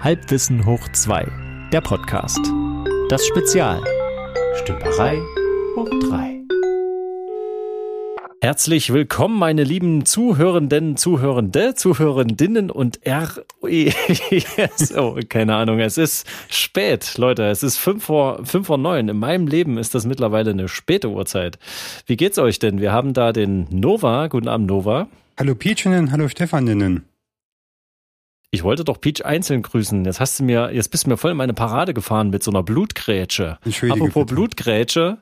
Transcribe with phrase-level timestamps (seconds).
[0.00, 1.26] Halbwissen hoch 2,
[1.72, 2.38] der Podcast.
[3.08, 3.82] Das Spezial.
[4.62, 5.20] Stümperei
[5.74, 6.38] hoch 3.
[8.40, 13.28] Herzlich willkommen, meine lieben Zuhörenden, Zuhörende, Zuhörendinnen und R.
[14.96, 17.46] oh, keine Ahnung, es ist spät, Leute.
[17.46, 19.08] Es ist fünf vor, fünf vor neun.
[19.08, 21.58] In meinem Leben ist das mittlerweile eine späte Uhrzeit.
[22.06, 22.80] Wie geht's euch denn?
[22.80, 24.28] Wir haben da den Nova.
[24.28, 25.08] Guten Abend, Nova.
[25.36, 27.07] Hallo Peachinnen, hallo Stefaninnen.
[28.50, 30.04] Ich wollte doch Peach einzeln grüßen.
[30.06, 32.50] Jetzt hast du mir, jetzt bist du mir voll in meine Parade gefahren mit so
[32.50, 33.58] einer Blutgrätsche.
[33.64, 34.34] Apropos bitte.
[34.34, 35.18] Blutgrätsche,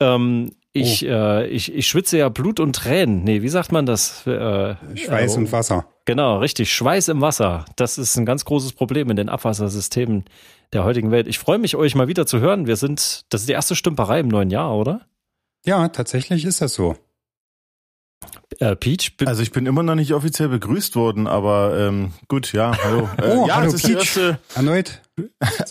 [0.00, 1.08] ähm, ich, oh.
[1.08, 3.22] äh, ich, ich schwitze ja Blut und Tränen.
[3.22, 4.26] Nee, wie sagt man das?
[4.26, 5.86] Äh, Schweiß äh, und Wasser.
[6.04, 6.72] Genau, richtig.
[6.72, 7.64] Schweiß im Wasser.
[7.76, 10.24] Das ist ein ganz großes Problem in den Abwassersystemen
[10.72, 11.28] der heutigen Welt.
[11.28, 12.66] Ich freue mich, euch mal wieder zu hören.
[12.66, 15.02] Wir sind, das ist die erste Stümperei im neuen Jahr, oder?
[15.64, 16.96] Ja, tatsächlich ist das so.
[18.60, 19.14] Äh, Peach?
[19.26, 23.08] Also ich bin immer noch nicht offiziell begrüßt worden, aber ähm, gut, ja, hallo.
[23.18, 23.96] Äh, oh, ja, hallo das ist Peach.
[23.96, 24.38] Erste...
[24.54, 25.00] Erneut.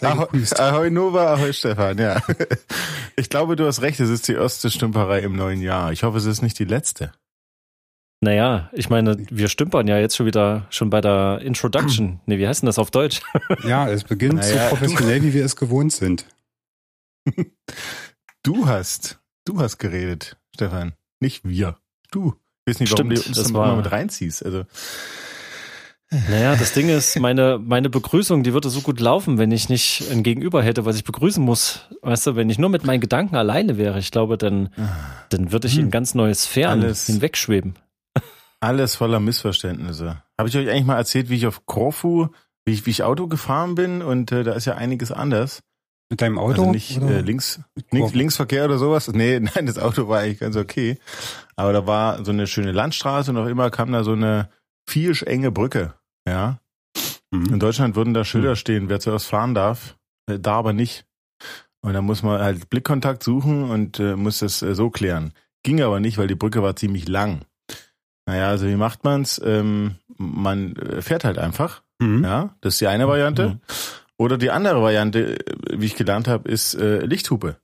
[0.01, 2.21] Ahoi, ahoi Nova, ahoi Stefan, ja.
[3.15, 5.91] Ich glaube, du hast recht, es ist die erste Stümperei im neuen Jahr.
[5.91, 7.11] Ich hoffe, es ist nicht die letzte.
[8.21, 12.21] Naja, ich meine, wir stümpern ja jetzt schon wieder schon bei der Introduction.
[12.25, 13.21] Nee, wie heißt denn das auf Deutsch?
[13.65, 16.25] Ja, es beginnt naja, so professionell, wie wir es gewohnt sind.
[18.43, 21.77] Du hast, du hast geredet, Stefan, nicht wir.
[22.11, 22.35] Du.
[22.65, 24.45] Ich weiß nicht, warum Stimmt, du uns das mal mit reinziehst.
[24.45, 24.65] Also.
[26.29, 30.03] Naja, das Ding ist, meine, meine Begrüßung, die würde so gut laufen, wenn ich nicht
[30.11, 31.89] ein Gegenüber hätte, was ich begrüßen muss.
[32.01, 34.69] Weißt du, wenn ich nur mit meinen Gedanken alleine wäre, ich glaube, dann,
[35.29, 35.85] dann würde ich hm.
[35.85, 37.75] in ganz neue Sphären alles, hinwegschweben.
[38.59, 40.21] Alles voller Missverständnisse.
[40.37, 42.29] Habe ich euch eigentlich mal erzählt, wie ich auf Korfu,
[42.63, 45.63] wie ich, wie ich Auto gefahren bin und äh, da ist ja einiges anders.
[46.13, 46.61] Mit deinem Auto?
[46.61, 49.07] Also nicht äh, links, links, Linksverkehr oder sowas.
[49.07, 50.99] Nee, nein, das Auto war eigentlich ganz okay.
[51.55, 54.47] Aber da war so eine schöne Landstraße und auf immer kam da so eine
[54.87, 55.95] vieresch enge Brücke.
[56.27, 56.59] Ja.
[57.31, 57.53] Mhm.
[57.53, 58.57] In Deutschland würden da Schilder mhm.
[58.57, 59.97] stehen, wer zuerst fahren darf,
[60.29, 61.07] äh, da aber nicht.
[61.81, 65.33] Und dann muss man halt Blickkontakt suchen und äh, muss das äh, so klären.
[65.63, 67.41] Ging aber nicht, weil die Brücke war ziemlich lang.
[68.27, 69.41] Naja, also wie macht man's?
[69.43, 71.81] Ähm, man äh, fährt halt einfach.
[71.97, 72.23] Mhm.
[72.23, 73.59] Ja, das ist die eine Variante.
[74.23, 75.37] Oder die andere Variante,
[75.69, 77.57] wie ich gelernt habe, ist äh, Lichthupe.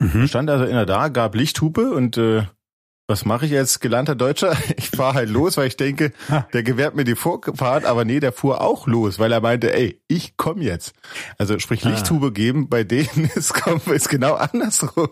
[0.00, 0.26] Mhm.
[0.26, 2.42] Stand also in der da, gab Lichthupe und äh,
[3.06, 4.56] was mache ich als gelernter Deutscher?
[4.76, 6.12] Ich fahre halt los, weil ich denke,
[6.52, 10.00] der gewährt mir die Vorfahrt, aber nee, der fuhr auch los, weil er meinte, ey,
[10.08, 10.94] ich komme jetzt.
[11.38, 11.90] Also sprich ah.
[11.90, 13.54] Lichthube geben, bei denen ist,
[13.86, 15.10] ist genau andersrum.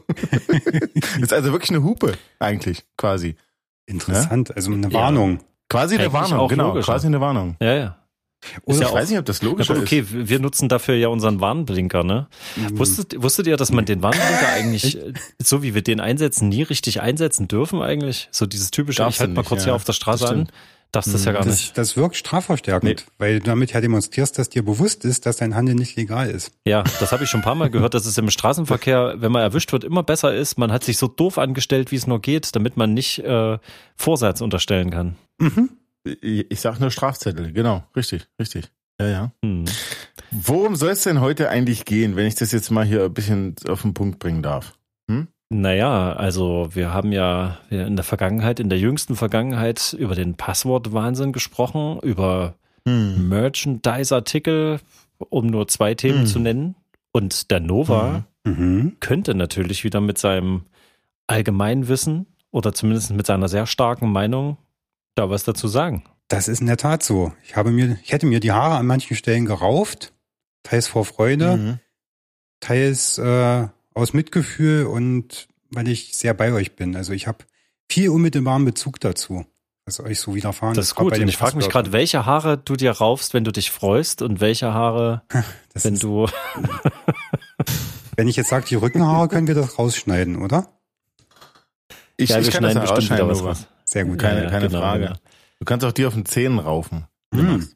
[1.21, 3.37] ist also wirklich eine Hupe eigentlich quasi.
[3.87, 4.57] Interessant, ja?
[4.57, 5.35] also eine Warnung.
[5.35, 5.45] Ja.
[5.69, 6.93] Quasi eine Warnung, genau, logischer.
[6.93, 7.57] quasi eine Warnung.
[7.61, 8.02] Ja, ja.
[8.65, 9.79] Oder ja ich weiß nicht, ob das logisch ist.
[9.79, 12.29] Okay, wir nutzen dafür ja unseren Warnblinker, ne?
[12.57, 12.79] Mhm.
[12.79, 14.99] Wusstet, wusstet ihr, dass man den Warnblinker eigentlich,
[15.39, 18.29] so wie wir den einsetzen, nie richtig einsetzen dürfen eigentlich?
[18.31, 19.67] So dieses typische, Darfst ich halte mal kurz ja.
[19.67, 20.49] hier auf der Straße an.
[20.93, 21.79] Darfst das ja gar das, nicht.
[21.79, 23.13] Das wirkt strafverstärkend, nee.
[23.17, 26.53] weil du damit ja demonstrierst, dass dir bewusst ist, dass dein Handeln nicht legal ist.
[26.67, 29.41] Ja, das habe ich schon ein paar Mal gehört, dass es im Straßenverkehr, wenn man
[29.41, 30.59] erwischt wird, immer besser ist.
[30.59, 33.59] Man hat sich so doof angestellt, wie es nur geht, damit man nicht äh,
[33.97, 35.17] Vorsatz unterstellen kann.
[35.39, 35.71] Mhm.
[36.05, 38.71] Ich sag nur Strafzettel, genau, richtig, richtig.
[39.01, 39.33] Ja, ja.
[39.45, 39.65] Hm.
[40.31, 43.55] Worum soll es denn heute eigentlich gehen, wenn ich das jetzt mal hier ein bisschen
[43.69, 44.73] auf den Punkt bringen darf?
[45.11, 45.29] Hm?
[45.51, 51.33] Naja, also wir haben ja in der Vergangenheit, in der jüngsten Vergangenheit über den Passwortwahnsinn
[51.33, 52.55] gesprochen, über
[52.87, 53.29] hm.
[53.29, 54.81] Merchandise-Artikel,
[55.19, 56.27] um nur zwei Themen hm.
[56.27, 56.75] zu nennen.
[57.13, 58.55] Und der Nova hm.
[58.55, 58.97] mhm.
[59.01, 60.63] könnte natürlich wieder mit seinem
[61.27, 64.57] Allgemeinwissen oder zumindest mit seiner sehr starken Meinung
[65.15, 66.05] da was dazu sagen.
[66.29, 67.33] Das ist in der Tat so.
[67.45, 70.13] Ich habe mir, ich hätte mir die Haare an manchen Stellen gerauft,
[70.63, 71.79] teils vor Freude, mhm.
[72.61, 76.97] teils äh, aus Mitgefühl und weil ich sehr bei euch bin.
[76.97, 77.45] Also ich habe
[77.91, 79.45] viel unmittelbaren Bezug dazu,
[79.85, 81.19] was euch so widerfahren Das ist gut.
[81.19, 84.41] Und ich frage mich gerade, welche Haare du dir raufst, wenn du dich freust und
[84.41, 85.23] welche Haare,
[85.75, 86.29] das wenn du.
[88.17, 90.69] wenn ich jetzt sage, die Rückenhaare können wir das rausschneiden, oder?
[92.17, 93.67] Ich, ja, ich kann das bestimmt wieder was raus.
[93.93, 94.19] Sehr gut.
[94.19, 95.05] Keine, ja, keine genau, Frage.
[95.05, 95.19] Genau.
[95.59, 97.05] Du kannst auch die auf den Zähnen raufen.
[97.35, 97.69] Hm.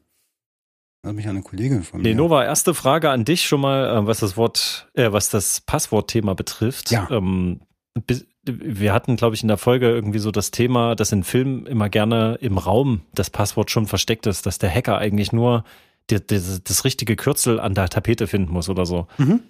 [1.05, 2.09] Hat mich eine Kollegin von mir.
[2.09, 5.61] Nee, Nova, erste Frage an dich schon mal, äh, was das Wort, äh, was das
[5.61, 6.89] Passwortthema betrifft.
[6.89, 7.07] Ja.
[7.11, 7.61] Ähm,
[8.43, 11.87] wir hatten, glaube ich, in der Folge irgendwie so das Thema, dass in Filmen immer
[11.87, 15.65] gerne im Raum das Passwort schon versteckt ist, dass der Hacker eigentlich nur
[16.09, 19.07] die, die, das richtige Kürzel an der Tapete finden muss oder so.
[19.19, 19.41] Mhm.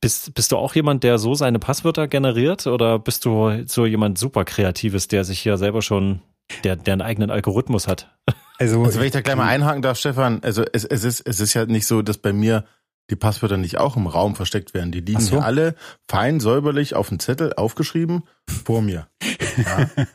[0.00, 4.18] Bist, bist du auch jemand, der so seine Passwörter generiert oder bist du so jemand
[4.18, 6.20] super Kreatives, der sich hier selber schon,
[6.64, 8.14] der, der einen eigenen Algorithmus hat?
[8.56, 11.40] Also, also wenn ich da gleich mal einhaken darf, Stefan, also es, es, ist, es
[11.40, 12.64] ist ja nicht so, dass bei mir
[13.10, 14.92] die Passwörter nicht auch im Raum versteckt werden.
[14.92, 15.32] Die liegen so.
[15.32, 15.74] hier alle
[16.08, 18.22] fein säuberlich auf dem Zettel aufgeschrieben
[18.64, 19.08] vor mir.
[19.56, 19.90] Ja.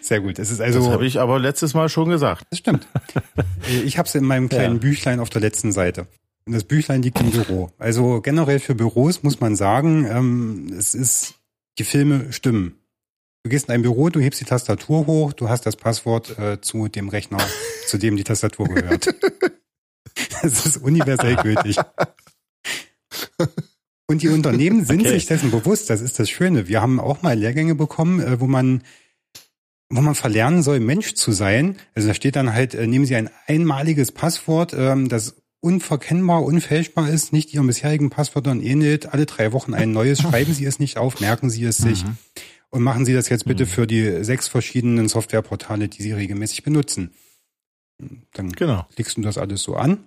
[0.00, 0.38] Sehr gut.
[0.38, 0.80] Es ist also.
[0.80, 2.44] Das habe ich aber letztes Mal schon gesagt.
[2.50, 2.86] Das stimmt.
[3.84, 4.80] Ich habe es in meinem kleinen ja.
[4.80, 6.08] Büchlein auf der letzten Seite.
[6.46, 7.70] Das Büchlein liegt im Büro.
[7.78, 11.34] Also generell für Büros muss man sagen, ähm, es ist,
[11.78, 12.78] die Filme stimmen.
[13.44, 16.60] Du gehst in ein Büro, du hebst die Tastatur hoch, du hast das Passwort äh,
[16.60, 17.38] zu dem Rechner,
[17.86, 19.14] zu dem die Tastatur gehört.
[20.42, 21.76] Das ist universell gültig.
[24.08, 25.10] Und die Unternehmen sind okay.
[25.10, 26.68] sich dessen bewusst, das ist das Schöne.
[26.68, 28.82] Wir haben auch mal Lehrgänge bekommen, äh, wo man
[29.94, 31.76] wo man verlernen soll, Mensch zu sein.
[31.94, 37.08] Also da steht dann halt, äh, nehmen Sie ein einmaliges Passwort, ähm, das unverkennbar, unfälschbar
[37.08, 40.98] ist, nicht Ihren bisherigen Passwörtern ähnelt, alle drei Wochen ein neues, schreiben Sie es nicht
[40.98, 42.04] auf, merken Sie es sich.
[42.04, 42.18] Mhm.
[42.70, 43.68] Und machen Sie das jetzt bitte mhm.
[43.68, 47.14] für die sechs verschiedenen Softwareportale, die Sie regelmäßig benutzen.
[48.32, 48.86] Dann genau.
[48.96, 50.04] legst du das alles so an.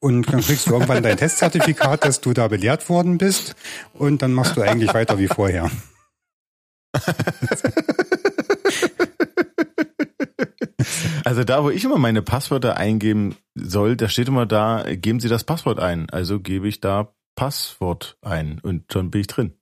[0.00, 3.54] Und dann kriegst du irgendwann dein Testzertifikat, dass du da belehrt worden bist.
[3.92, 5.70] Und dann machst du eigentlich weiter wie vorher.
[11.24, 15.28] Also da, wo ich immer meine Passwörter eingeben soll, da steht immer da, geben Sie
[15.28, 16.10] das Passwort ein.
[16.10, 19.54] Also gebe ich da Passwort ein und schon bin ich drin.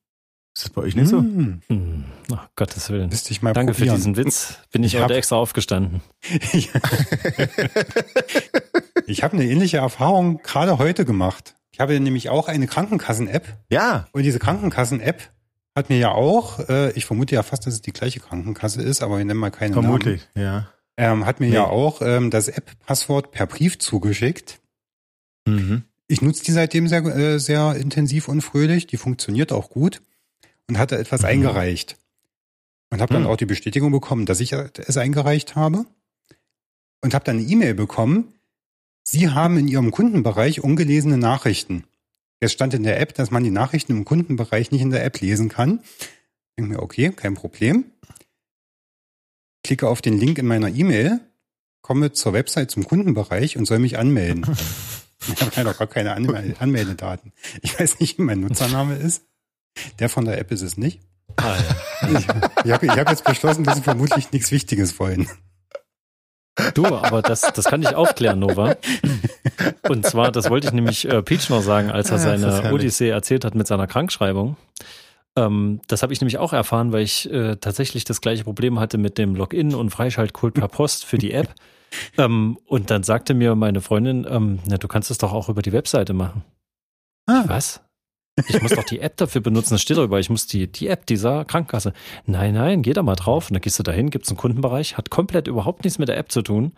[0.54, 1.18] Ist das bei euch nicht so?
[1.18, 1.60] Hm.
[1.68, 2.04] Hm.
[2.34, 3.08] Ach, Gottes Willen.
[3.08, 3.90] Müsste ich mal Danke probieren.
[3.90, 4.58] für diesen Witz.
[4.72, 6.00] Bin ich, ich heute extra aufgestanden.
[9.06, 11.54] ich habe eine ähnliche Erfahrung gerade heute gemacht.
[11.72, 13.46] Ich habe nämlich auch eine Krankenkassen-App.
[13.70, 14.06] Ja.
[14.12, 15.30] Und diese Krankenkassen-App
[15.76, 19.02] hat mir ja auch, äh, ich vermute ja fast, dass es die gleiche Krankenkasse ist,
[19.02, 20.46] aber wir nennen mal keine Vermutlich, Namen.
[20.46, 20.68] ja.
[21.00, 21.54] Ähm, hat mir nee.
[21.54, 24.60] ja auch ähm, das App-Passwort per Brief zugeschickt.
[25.46, 25.84] Mhm.
[26.08, 28.86] Ich nutze die seitdem sehr, äh, sehr intensiv und fröhlich.
[28.86, 30.02] Die funktioniert auch gut
[30.68, 31.28] und hatte etwas mhm.
[31.28, 31.96] eingereicht.
[32.90, 33.28] Und habe dann mhm.
[33.28, 35.86] auch die Bestätigung bekommen, dass ich es eingereicht habe.
[37.00, 38.34] Und habe dann eine E-Mail bekommen,
[39.02, 41.84] Sie haben in Ihrem Kundenbereich ungelesene Nachrichten.
[42.40, 45.18] Es stand in der App, dass man die Nachrichten im Kundenbereich nicht in der App
[45.20, 45.80] lesen kann.
[45.82, 46.08] Ich
[46.58, 47.86] denke mir, okay, kein Problem.
[49.62, 51.20] Klicke auf den Link in meiner E-Mail,
[51.82, 54.46] komme zur Website zum Kundenbereich und soll mich anmelden.
[55.32, 57.32] ich habe leider gar keine Anmeldedaten.
[57.62, 59.24] Ich weiß nicht, wie mein Nutzername ist.
[59.98, 61.00] Der von der App ist es nicht.
[61.36, 61.56] Ah,
[62.02, 62.08] ja.
[62.08, 62.26] Ich,
[62.64, 65.28] ich habe hab jetzt beschlossen, dass sie vermutlich nichts Wichtiges wollen.
[66.74, 68.76] Du, aber das, das kann ich aufklären, Nova.
[69.88, 73.44] Und zwar, das wollte ich nämlich äh, Peach noch sagen, als er seine Odyssee erzählt
[73.44, 74.56] hat mit seiner Krankschreibung.
[75.40, 78.98] Ähm, das habe ich nämlich auch erfahren, weil ich äh, tatsächlich das gleiche Problem hatte
[78.98, 81.54] mit dem Login und Freischaltcode per Post für die App.
[82.18, 85.62] ähm, und dann sagte mir meine Freundin, ähm, na, du kannst es doch auch über
[85.62, 86.44] die Webseite machen.
[87.26, 87.44] Ah.
[87.46, 87.80] Was?
[88.48, 91.04] Ich muss doch die App dafür benutzen, das steht darüber, ich muss die, die App
[91.06, 91.92] dieser Krankenkasse.
[92.26, 93.48] Nein, nein, geh da mal drauf.
[93.48, 96.30] Und dann gehst du dahin, gibt's einen Kundenbereich, hat komplett überhaupt nichts mit der App
[96.30, 96.72] zu tun.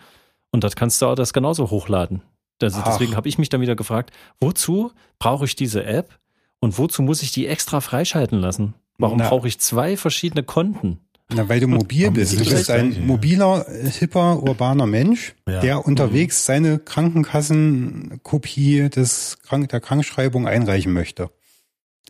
[0.50, 2.23] Und das kannst du auch das genauso hochladen.
[2.61, 6.19] Also deswegen habe ich mich dann wieder gefragt, wozu brauche ich diese App
[6.62, 8.75] und wozu muss ich die extra freischalten lassen?
[8.97, 11.00] Warum brauche ich zwei verschiedene Konten?
[11.35, 12.38] Na, weil du mobil bist.
[12.38, 13.67] Du bist ein mobiler,
[13.99, 15.61] hipper, urbaner Mensch, ja.
[15.61, 21.31] der unterwegs seine Krankenkassenkopie des Krank der Krankschreibung einreichen möchte.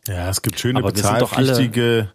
[0.07, 2.13] Ja, es gibt schöne bezahlpflichtige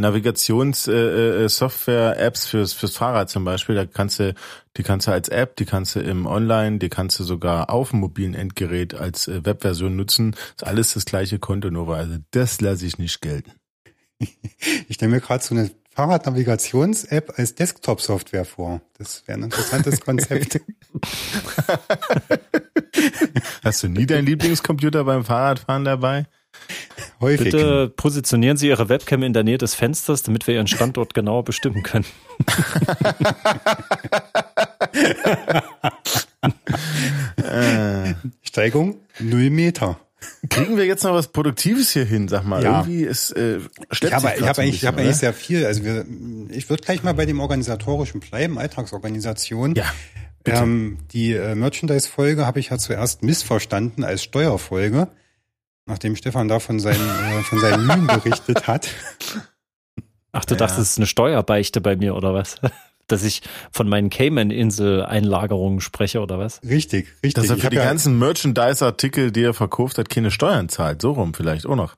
[0.00, 3.74] Navigationssoftware-Apps äh, äh, fürs, fürs Fahrrad zum Beispiel.
[3.74, 4.34] Da kannst du,
[4.76, 7.90] die kannst du als App, die kannst du im Online, die kannst du sogar auf
[7.90, 10.34] dem mobilen Endgerät als äh, Webversion nutzen.
[10.56, 13.52] ist alles das gleiche Konto, nur also das lasse ich nicht gelten.
[14.88, 18.80] Ich stelle mir gerade so eine Fahrradnavigations-App als Desktop-Software vor.
[18.98, 20.60] Das wäre ein interessantes Konzept.
[23.64, 26.26] Hast du nie deinen Lieblingscomputer beim Fahrradfahren dabei?
[27.20, 27.50] Häufig.
[27.50, 31.44] Bitte positionieren Sie Ihre Webcam in der Nähe des Fensters, damit wir Ihren Standort genauer
[31.44, 32.06] bestimmen können.
[37.36, 38.14] Äh.
[38.42, 39.98] Steigung null Meter.
[40.48, 42.62] Kriegen wir jetzt noch was Produktives hier hin, sag mal.
[42.62, 42.80] Ja.
[42.80, 43.58] Irgendwie ist äh,
[43.90, 45.64] ich habe, ich habe eigentlich, ich habe eigentlich sehr viel.
[45.66, 46.04] Also wir,
[46.50, 49.74] ich würde gleich mal bei dem organisatorischen bleiben, Alltagsorganisation.
[49.74, 49.84] Ja.
[50.46, 55.08] Ähm, die äh, Merchandise-Folge habe ich ja zuerst missverstanden als Steuerfolge
[55.86, 58.88] nachdem Stefan da von seinen, äh, von seinen Mühen berichtet hat.
[60.32, 60.58] Ach, du ja.
[60.58, 62.56] dachtest, es ist eine Steuerbeichte bei mir oder was?
[63.08, 66.62] Dass ich von meinen Cayman-Insel-Einlagerungen spreche oder was?
[66.62, 67.34] Richtig, richtig.
[67.34, 71.02] Dass er für die ja, ganzen Merchandise-Artikel, die er verkauft hat, keine Steuern zahlt.
[71.02, 71.96] So rum vielleicht auch noch.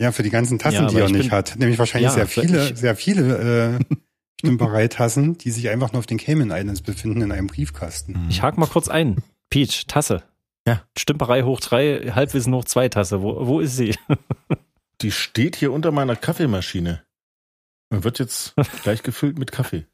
[0.00, 1.56] Ja, für die ganzen Tassen, ja, die er nicht hat.
[1.56, 3.96] Nämlich wahrscheinlich ja, sehr viele, ich, sehr viele äh,
[4.40, 8.26] Stimperei-Tassen, die sich einfach nur auf den Cayman Islands befinden in einem Briefkasten.
[8.28, 9.22] Ich hake mal kurz ein.
[9.50, 10.22] Peach, Tasse.
[10.66, 10.82] Ja.
[10.96, 13.22] Stümperei hoch drei, Halbwissen hoch zwei Tasse.
[13.22, 13.96] Wo, wo ist sie?
[15.00, 17.02] Die steht hier unter meiner Kaffeemaschine.
[17.90, 19.86] Und wird jetzt gleich gefüllt mit Kaffee.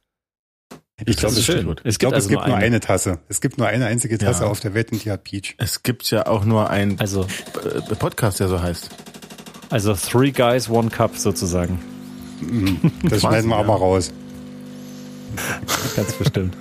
[1.06, 1.76] Ich glaube, es, schön.
[1.84, 2.64] es gibt, glaub, also es gibt nur, eine.
[2.64, 2.80] eine.
[2.80, 3.20] Tasse.
[3.28, 4.50] Es gibt nur eine einzige Tasse ja.
[4.50, 5.54] auf der Welt und die hat Peach.
[5.58, 7.22] Es gibt ja auch nur ein also,
[7.62, 8.90] äh, Podcast, der so heißt.
[9.70, 11.78] Also Three Guys, One Cup sozusagen.
[12.40, 12.92] Mhm.
[13.04, 13.62] Das schneiden wir ja.
[13.62, 14.12] auch mal raus.
[15.94, 16.56] Ganz bestimmt.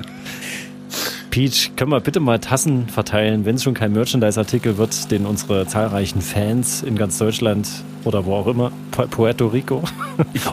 [1.38, 5.68] Peach, können wir bitte mal Tassen verteilen, wenn es schon kein Merchandise-Artikel wird, den unsere
[5.68, 7.70] zahlreichen Fans in ganz Deutschland
[8.06, 9.84] oder wo auch immer, Puerto Rico.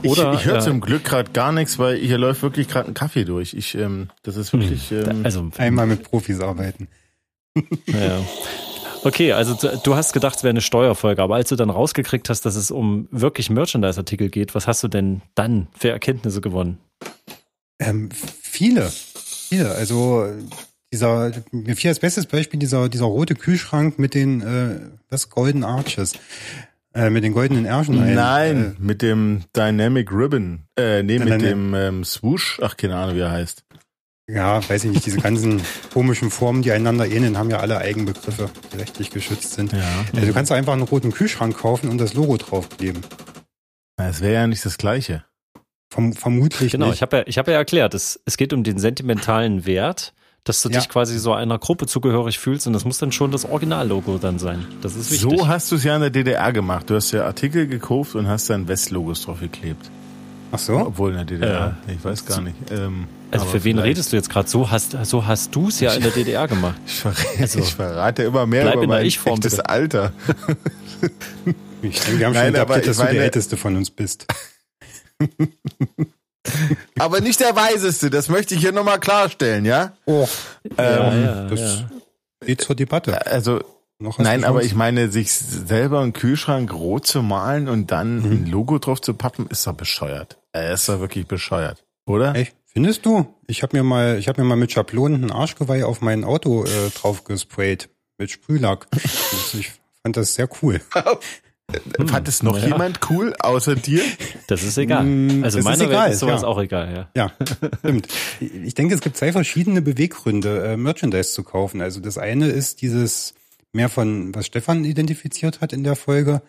[0.05, 2.89] oder, ich, ich höre äh, zum Glück gerade gar nichts, weil hier läuft wirklich gerade
[2.89, 3.55] ein Kaffee durch.
[3.55, 4.91] Ich, ähm, das ist wirklich.
[4.91, 5.09] Hm.
[5.09, 6.89] Ähm, also einmal mit Profis arbeiten.
[7.87, 8.21] ja.
[9.05, 12.43] Okay, also du hast gedacht, es wäre eine Steuerfolge, aber als du dann rausgekriegt hast,
[12.43, 16.77] dass es um wirklich Merchandise-Artikel geht, was hast du denn dann für Erkenntnisse gewonnen?
[17.79, 19.71] Ähm, viele, viele.
[19.71, 20.29] Also
[20.95, 25.65] dieser, mir fiel als bestes Beispiel dieser, dieser rote Kühlschrank mit den, äh, was, Golden
[25.65, 26.13] Arches.
[26.95, 28.15] Äh, mit den goldenen Ärschen.
[28.15, 30.61] Nein, äh, mit dem Dynamic Ribbon.
[30.79, 32.61] Äh, nee, mit dem ähm, Swoosh.
[32.63, 33.65] Ach, keine Ahnung, wie er heißt.
[34.29, 35.61] Ja, weiß ich nicht, diese ganzen
[35.93, 39.73] komischen Formen, die einander ähneln, haben ja alle Eigenbegriffe, die rechtlich geschützt sind.
[39.73, 40.05] Ja.
[40.15, 43.03] Also du kannst einfach einen roten Kühlschrank kaufen und das Logo draufkleben.
[43.97, 45.25] Es wäre ja nicht das gleiche.
[45.93, 46.97] Verm vermutlich genau, nicht.
[46.97, 50.61] ich habe ja, ich hab ja erklärt, es, es geht um den sentimentalen Wert, dass
[50.61, 50.79] du ja.
[50.79, 54.39] dich quasi so einer Gruppe zugehörig fühlst und das muss dann schon das Originallogo dann
[54.39, 54.67] sein.
[54.83, 55.39] Das ist wichtig.
[55.39, 56.89] So hast du es ja in der DDR gemacht.
[56.91, 59.91] Du hast ja Artikel gekauft und hast dann Westlogos drauf geklebt.
[60.53, 60.77] Ach so?
[60.77, 61.51] Obwohl in der DDR.
[61.51, 61.77] Ja.
[61.93, 62.57] Ich weiß gar nicht.
[62.71, 64.49] Ähm, also für wen redest du jetzt gerade?
[64.49, 66.77] So hast, so hast du es ja in der DDR gemacht.
[66.87, 69.69] Ich verrate, also, ich verrate immer mehr über mein echtes bitte.
[69.69, 70.13] Alter.
[71.83, 74.27] ich denke, wir haben Nein, schon gedacht, dass du der Älteste von uns bist.
[76.99, 79.93] Aber nicht der Weiseste, das möchte ich hier nochmal klarstellen, ja?
[80.07, 80.29] Oh.
[80.77, 81.91] Ähm, ja, ja, das ja.
[82.47, 83.27] geht zur Debatte.
[83.27, 83.61] Also
[84.19, 88.33] Nein, aber ich meine, sich selber einen Kühlschrank rot zu malen und dann mhm.
[88.33, 90.39] ein Logo drauf zu pappen, ist doch bescheuert.
[90.53, 92.35] Er ist doch wirklich bescheuert, oder?
[92.35, 92.55] Echt?
[92.67, 93.33] Findest du?
[93.47, 96.65] Ich habe mir mal, ich habe mir mal mit Schablonen ein Arschgeweih auf mein Auto
[96.65, 98.89] äh, drauf gesprayt mit Sprühlack.
[99.53, 99.73] ich
[100.03, 100.81] fand das sehr cool.
[101.97, 102.67] Hm, Fand es noch ja.
[102.67, 104.03] jemand cool außer dir?
[104.47, 105.05] Das ist egal.
[105.05, 106.49] Hm, also das meiner ist, egal, Welt ist sowas ja.
[106.49, 107.11] auch egal, ja.
[107.17, 107.33] Ja,
[107.79, 108.09] stimmt.
[108.41, 111.81] Ich denke, es gibt zwei verschiedene Beweggründe, äh, Merchandise zu kaufen.
[111.81, 113.35] Also das eine ist dieses
[113.73, 116.43] mehr von, was Stefan identifiziert hat in der Folge,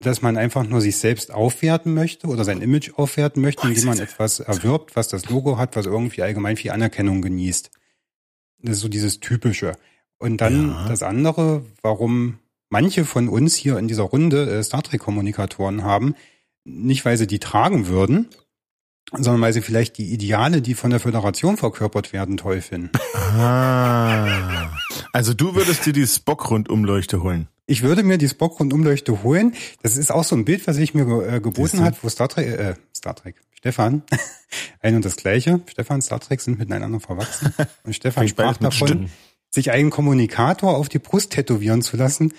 [0.00, 3.98] dass man einfach nur sich selbst aufwerten möchte oder sein Image aufwerten möchte, indem man
[3.98, 7.70] etwas erwirbt, was das Logo hat, was irgendwie allgemein viel Anerkennung genießt.
[8.62, 9.72] Das ist so dieses Typische.
[10.18, 10.88] Und dann ja.
[10.88, 16.14] das andere, warum manche von uns hier in dieser Runde äh, Star Trek Kommunikatoren haben,
[16.64, 18.28] nicht weil sie die tragen würden,
[19.12, 22.90] sondern weil sie vielleicht die Ideale, die von der Föderation verkörpert werden, toll finden.
[23.14, 24.70] Ah.
[25.12, 27.48] Also du würdest dir die Spock-Rundumleuchte holen.
[27.66, 29.54] Ich würde mir die Spock-Rundumleuchte holen.
[29.82, 32.46] Das ist auch so ein Bild, was ich mir äh, geboten hat, wo Star Trek,
[32.46, 34.02] äh, Star Trek, Stefan,
[34.80, 35.60] ein und das gleiche.
[35.66, 37.52] Stefan, Star Trek sind miteinander verwachsen.
[37.84, 39.10] Und Stefan sprach davon,
[39.50, 42.32] sich einen Kommunikator auf die Brust tätowieren zu lassen,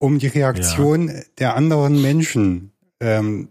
[0.00, 1.22] um die Reaktion ja.
[1.38, 3.50] der anderen Menschen ähm,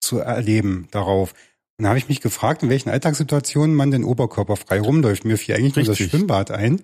[0.00, 1.32] zu erleben darauf.
[1.78, 5.24] Und da habe ich mich gefragt, in welchen Alltagssituationen man denn oberkörperfrei rumläuft.
[5.24, 5.86] Mir fiel eigentlich Richtig.
[5.86, 6.82] nur das Schwimmbad ein.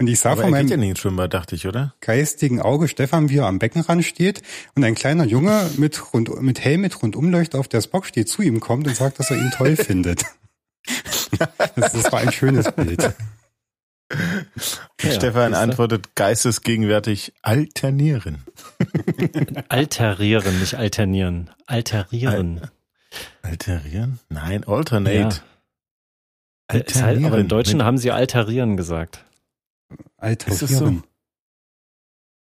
[0.00, 1.94] Und ich sah Aber von meinem ja nicht Schwimmbad, dachte ich, oder?
[2.00, 4.40] geistigen Auge Stefan, wie er am Beckenrand steht
[4.74, 8.40] und ein kleiner Junge mit, rund, mit Helm mit Rundumleuchter auf der Spock steht, zu
[8.40, 10.24] ihm kommt und sagt, dass er ihn toll findet.
[11.76, 13.14] das, das war ein schönes Bild.
[15.00, 18.44] Ja, Stefan antwortet geistesgegenwärtig alternieren.
[19.68, 21.50] Alterieren, nicht alternieren.
[21.66, 22.60] Alterieren.
[22.60, 22.70] Al
[23.42, 24.18] alterieren?
[24.28, 25.16] Nein, alternate.
[25.16, 25.28] Ja.
[26.66, 27.04] Alterieren.
[27.04, 29.24] Halt, aber im Deutschen haben sie alterieren gesagt.
[30.16, 30.64] Alterieren.
[30.64, 31.02] Ist so?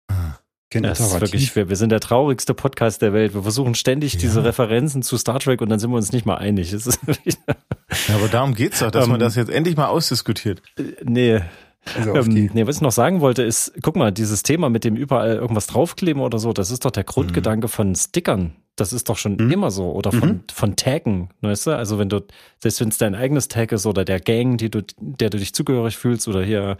[0.07, 0.38] Ah.
[0.71, 1.69] Das ist wirklich schwer.
[1.69, 3.33] Wir sind der traurigste Podcast der Welt.
[3.33, 4.19] Wir versuchen ständig ja.
[4.19, 6.71] diese Referenzen zu Star Trek und dann sind wir uns nicht mal einig.
[8.07, 10.61] ja, aber darum geht's doch, dass um, man ähm, das jetzt endlich mal ausdiskutiert.
[10.77, 11.41] Äh, nee,
[11.95, 14.95] also ähm, nee, was ich noch sagen wollte, ist, guck mal, dieses Thema mit dem
[14.95, 17.71] überall irgendwas draufkleben oder so, das ist doch der Grundgedanke mhm.
[17.71, 18.55] von Stickern.
[18.75, 19.51] Das ist doch schon mhm.
[19.51, 19.91] immer so.
[19.91, 20.43] Oder von, mhm.
[20.51, 21.71] von Taggen, weißt du?
[21.71, 22.21] Also wenn du,
[22.59, 25.53] selbst wenn es dein eigenes Tag ist oder der Gang, die du, der du dich
[25.53, 26.77] zugehörig fühlst oder hier,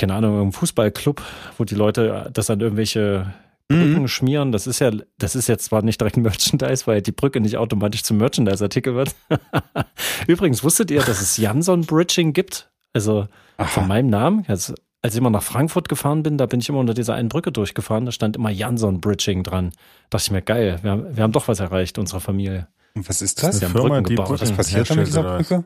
[0.00, 1.22] keine Ahnung, im Fußballclub,
[1.58, 3.34] wo die Leute das an irgendwelche
[3.68, 4.08] Brücken mhm.
[4.08, 7.58] schmieren, das ist ja, das ist jetzt zwar nicht direkt Merchandise, weil die Brücke nicht
[7.58, 9.14] automatisch zum Merchandise-Artikel wird.
[10.26, 12.70] Übrigens, wusstet ihr, dass es Janson Bridging gibt?
[12.94, 13.28] Also
[13.58, 13.68] Aha.
[13.68, 14.44] von meinem Namen.
[14.48, 17.28] Also, als ich immer nach Frankfurt gefahren bin, da bin ich immer unter dieser einen
[17.28, 19.70] Brücke durchgefahren, da stand immer Jansson Bridging dran.
[20.08, 22.68] Da dachte ich mir, geil, wir haben, wir haben doch was erreicht, unsere Familie.
[22.94, 23.60] Und was ist das?
[23.60, 24.40] Wir haben Firma, Brücken gebaut.
[24.40, 25.64] Was passiert da mit dieser Brücke?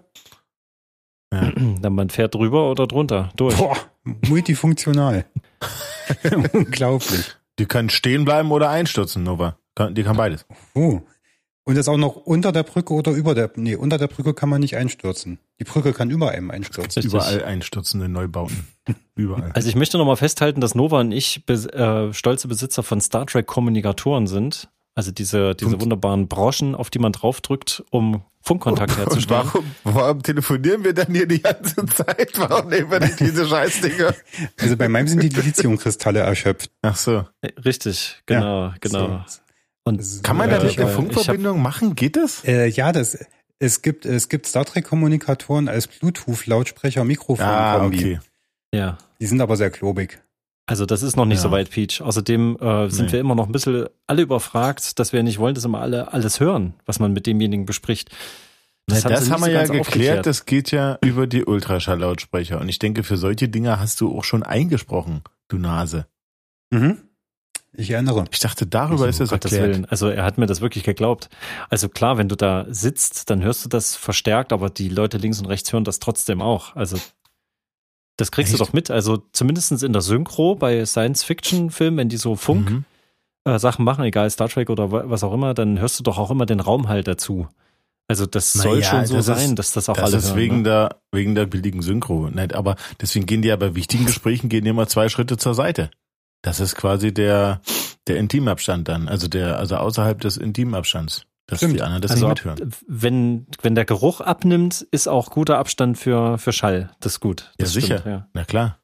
[1.35, 1.53] Ja.
[1.81, 3.57] Dann man fährt drüber oder drunter, durch.
[3.57, 3.77] Boah,
[4.29, 5.25] multifunktional.
[6.53, 7.37] Unglaublich.
[7.59, 9.57] Die können stehen bleiben oder einstürzen, Nova.
[9.91, 10.47] Die kann beides.
[10.75, 11.01] Oh,
[11.67, 14.51] und das auch noch unter der Brücke oder über der, nee, unter der Brücke kann
[14.51, 15.39] man nicht einstürzen.
[15.59, 17.03] Die Brücke kann über einem einstürzen.
[17.03, 18.67] Überall einstürzende Neubauten.
[19.17, 19.51] Überall.
[19.55, 23.47] Also ich möchte nochmal festhalten, dass Nova und ich äh, stolze Besitzer von Star Trek
[23.47, 24.69] Kommunikatoren sind.
[24.95, 29.43] Also diese, diese wunderbaren Broschen, auf die man draufdrückt, um Funkkontakt herzustellen.
[29.47, 32.33] Warum, warum telefonieren wir dann hier die ganze Zeit?
[32.39, 34.15] Warum nehmen wir nicht diese Scheißdinger?
[34.61, 36.71] Also bei meinem sind die Lithiumkristalle erschöpft.
[36.83, 37.25] Ach so.
[37.41, 39.25] Äh, Richtig, genau, Ja, genau.
[39.27, 39.41] so.
[39.85, 41.95] Und Kann man da Ja, nicht eine Funkverbindung machen?
[41.95, 42.45] Geht das?
[42.45, 43.19] Äh, ja, das,
[43.59, 47.99] es gibt, es gibt Star Trek Kommunikatoren als Bluetooth-Lautsprecher, Mikrofon Ah, Kombi.
[47.99, 48.19] okay.
[48.75, 50.21] ja, Die sind aber sehr klobig.
[50.67, 51.43] Also das ist noch nicht Ja.
[51.43, 52.01] so weit, Peach.
[52.01, 53.13] Außerdem äh, sind Nee.
[53.13, 56.41] wir immer noch ein bisschen alle überfragt, dass wir nicht wollen, dass immer alle alles
[56.41, 58.11] hören, was man mit demjenigen bespricht.
[58.87, 60.27] Das, haben das haben wir so ja geklärt, aufgeklärt.
[60.27, 62.61] das geht ja über die Ultraschalllautsprecher.
[62.61, 66.07] Und ich denke, für solche Dinge hast du auch schon eingesprochen, du Nase.
[66.71, 66.99] Mhm.
[67.77, 68.25] Ich erinnere.
[68.31, 69.75] Ich dachte, darüber ist Um das Gottes erklärt.
[69.75, 69.85] Willen.
[69.87, 71.29] Also er hat mir das wirklich geglaubt.
[71.71, 75.41] Also klar, wenn du da sitzt, dann hörst du das verstärkt, aber die Leute links
[75.41, 76.77] und rechts hören das trotzdem auch.
[76.77, 76.99] Also
[78.17, 78.61] das kriegst Echt?
[78.61, 78.91] du doch mit.
[78.91, 82.85] Also zumindestens in der Synchro bei Science-Fiction-Filmen, wenn die so Funk Mhm.
[83.45, 86.19] äh, Sachen machen, egal Star Trek oder wa- was auch immer, dann hörst du doch
[86.19, 87.49] auch immer den Raum halt dazu.
[88.07, 90.29] Also das Na soll schon so das ist- sein, dass das auch Das alle ist
[90.29, 90.37] hören.
[90.37, 90.63] wegen ne?
[90.65, 92.29] der, wegen der billigen Synchro.
[92.29, 92.55] Nicht?
[92.55, 95.91] Aber deswegen gehen die ja bei wichtigen Gesprächen gehen die immer zwei Schritte zur Seite.
[96.43, 97.63] Das ist quasi der,
[98.07, 99.09] der Intimabstand dann.
[99.09, 101.25] Also der, also außerhalb des Intimabstands.
[101.47, 101.75] Dass Stimmt.
[101.75, 102.73] die anderen das Also nicht mithören.
[102.87, 106.91] wenn, wenn der Geruch abnimmt, ist auch guter Abstand für, für Schall.
[107.01, 107.43] Das ist gut.
[107.43, 107.99] Ja, Das sicher.
[107.99, 108.29] Stimmt, ja.
[108.33, 108.79] Na klar.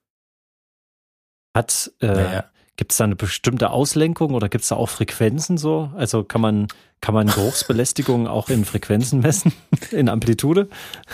[1.56, 2.44] Hat, äh, Naja.
[2.76, 5.90] Gibt es da eine bestimmte Auslenkung oder gibt es da auch Frequenzen so?
[5.96, 6.66] Also kann man,
[7.02, 9.52] kann man Geruchsbelästigung auch in Frequenzen messen?
[9.90, 10.68] In Amplitude?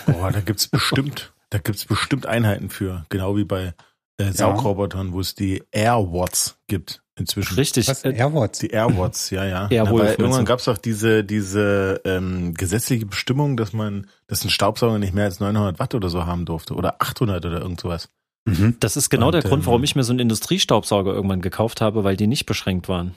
[0.06, 3.04] Boah, da gibt's bestimmt, da gibt's bestimmt Einheiten für.
[3.08, 3.74] Genau wie bei
[4.18, 7.54] äh, Saugrobotern, wo es die Airwatts gibt inzwischen.
[7.54, 7.88] Richtig.
[7.88, 8.04] Was?
[8.04, 8.60] AirWatts?
[8.60, 9.66] Die Airwatts, ja, ja.
[9.70, 10.48] Airwolf, Na, weil irgendwann du?
[10.48, 15.40] gab's auch diese, diese ähm, gesetzliche Bestimmung, dass man, dass ein Staubsauger nicht mehr als
[15.40, 16.74] 900 Watt oder so haben durfte.
[16.74, 18.08] Oder 800 oder irgend sowas.
[18.48, 18.76] Mhm.
[18.78, 21.80] das ist genau Und, der Grund, ähm, warum ich mir so einen Industriestaubsauger irgendwann gekauft
[21.80, 23.14] habe, weil die nicht beschränkt waren.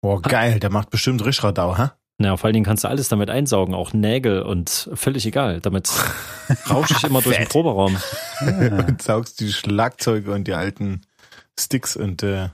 [0.00, 1.88] Boah, geil, der macht bestimmt Rischradau, hä?
[2.18, 5.60] Naja, vor allen Dingen kannst du alles damit einsaugen, auch Nägel und völlig egal.
[5.60, 5.90] Damit
[6.70, 7.48] rausche ich immer durch den.
[7.48, 7.96] Proberaum.
[8.38, 8.84] Ah.
[8.88, 11.02] Und saugst die Schlagzeuge und die alten
[11.58, 12.48] Sticks und äh,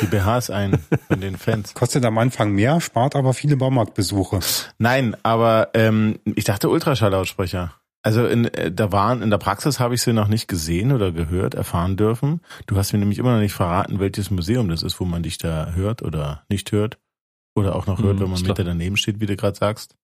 [0.00, 0.78] die BHs ein
[1.08, 1.74] von den Fans.
[1.74, 4.40] Kostet am Anfang mehr, spart aber viele Baumarktbesuche.
[4.78, 7.74] Nein, aber ähm, ich dachte Ultraschalllautsprecher.
[8.02, 11.12] Also in, äh, da waren in der Praxis habe ich sie noch nicht gesehen oder
[11.12, 12.40] gehört, erfahren dürfen.
[12.66, 15.38] Du hast mir nämlich immer noch nicht verraten, welches Museum das ist, wo man dich
[15.38, 16.98] da hört oder nicht hört
[17.54, 19.96] oder auch noch hört, Hm, wenn man Meter daneben steht, wie du gerade sagst.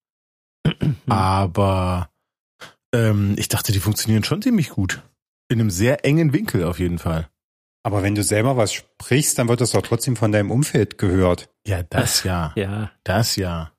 [1.07, 2.09] Aber
[2.93, 5.01] ähm, ich dachte, die funktionieren schon ziemlich gut.
[5.47, 7.29] In einem sehr engen Winkel auf jeden Fall.
[7.85, 11.49] Aber wenn du selber was sprichst, dann wird das doch trotzdem von deinem Umfeld gehört.
[11.67, 12.51] Ja, das ja.
[12.55, 12.89] Ja.
[13.03, 13.73] Das ja.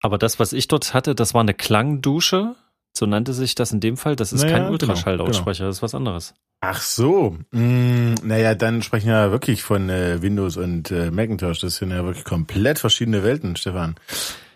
[0.00, 2.56] Aber das, was ich dort hatte, das war eine Klangdusche.
[2.96, 4.16] So nannte sich das in dem Fall.
[4.16, 6.32] Das ist Naja, kein genau, Ultraschalllautsprecher, das ist was anderes.
[6.62, 7.36] Ach so.
[7.50, 11.60] Mm, naja, dann sprechen wir ja wirklich von äh, Windows und äh, Macintosh.
[11.60, 13.96] Das sind ja wirklich komplett verschiedene Welten, Stefan.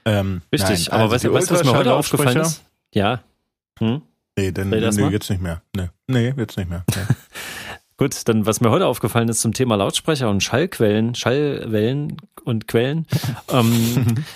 [0.07, 2.64] Ähm, Richtig, nein, aber du, weißt du, was mir heute aufgefallen ist?
[2.95, 3.23] Ja.
[3.79, 4.01] Hm?
[4.37, 5.12] Nee, dann, nee, mal.
[5.12, 5.62] jetzt nicht mehr.
[5.77, 6.85] Nee, nee jetzt nicht mehr.
[6.88, 7.14] Nee.
[8.05, 13.07] Gut, dann was mir heute aufgefallen ist zum Thema Lautsprecher und Schallquellen, Schallwellen und Quellen.
[13.51, 14.27] ähm,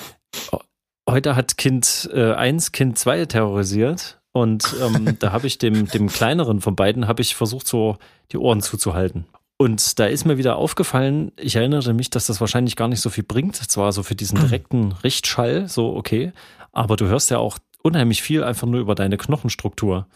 [1.06, 6.08] heute hat Kind äh, 1 Kind 2 terrorisiert und ähm, da habe ich dem, dem
[6.08, 7.98] kleineren von beiden habe ich versucht so
[8.32, 9.26] die Ohren zuzuhalten.
[9.58, 13.10] Und da ist mir wieder aufgefallen, ich erinnerte mich, dass das wahrscheinlich gar nicht so
[13.10, 13.56] viel bringt.
[13.56, 16.32] Zwar so für diesen direkten Richtschall, so okay,
[16.72, 20.06] aber du hörst ja auch unheimlich viel einfach nur über deine Knochenstruktur.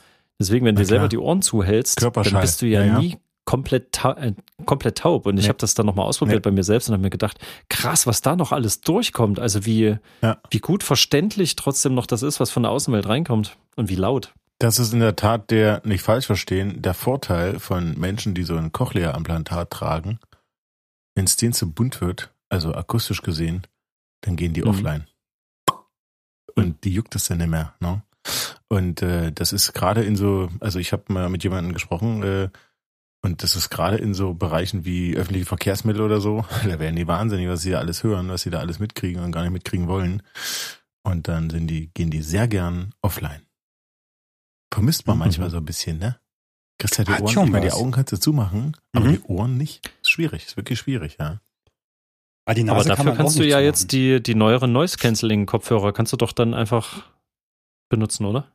[0.40, 3.18] Deswegen, wenn du dir selber die Ohren zuhältst, dann bist du ja, Ja, ja.
[3.44, 4.34] Komplett, ta äh,
[4.66, 5.26] komplett taub.
[5.26, 5.48] Und ich Nee.
[5.48, 6.50] habe das dann nochmal ausprobiert Nee.
[6.50, 9.38] bei mir selbst und habe mir gedacht, krass, was da noch alles durchkommt.
[9.40, 10.38] Also wie, Ja.
[10.50, 13.56] wie gut verständlich trotzdem noch das ist, was von der Außenwelt reinkommt.
[13.76, 14.32] Und wie laut.
[14.58, 18.56] Das ist in der Tat der, nicht falsch verstehen, der Vorteil von Menschen, die so
[18.56, 20.20] ein Cochlea-Implantat tragen.
[21.16, 23.66] Wenn es denen zu bunt wird, also akustisch gesehen,
[24.20, 24.68] dann gehen die Mhm.
[24.68, 25.06] offline.
[26.54, 27.74] Und die juckt es dann nicht mehr.
[27.80, 28.02] Ne?
[28.68, 32.48] Und äh, das ist gerade in so, also ich habe mal mit jemandem gesprochen, äh,
[33.22, 37.06] und das ist gerade in so Bereichen wie öffentliche Verkehrsmittel oder so, da werden die
[37.06, 39.88] wahnsinnig, was sie da alles hören, was sie da alles mitkriegen und gar nicht mitkriegen
[39.88, 40.22] wollen.
[41.04, 43.42] Und dann sind die, gehen die sehr gern offline.
[44.72, 45.20] Vermisst man Mhm.
[45.20, 46.18] manchmal so ein bisschen, ne?
[46.78, 47.72] Kriegst ja die Hat Ohren, schon ich meine, die.
[47.72, 49.12] Augen kannst du zumachen, aber Mhm.
[49.12, 49.86] die Ohren nicht.
[50.02, 51.40] Ist schwierig, ist wirklich schwierig, ja.
[52.44, 53.64] Ah, die Aber Nase kann dafür man kannst auch du ja zumachen.
[53.66, 57.04] jetzt die, die neueren Noise-Canceling-Kopfhörer, kannst du doch dann einfach
[57.88, 58.50] benutzen, oder?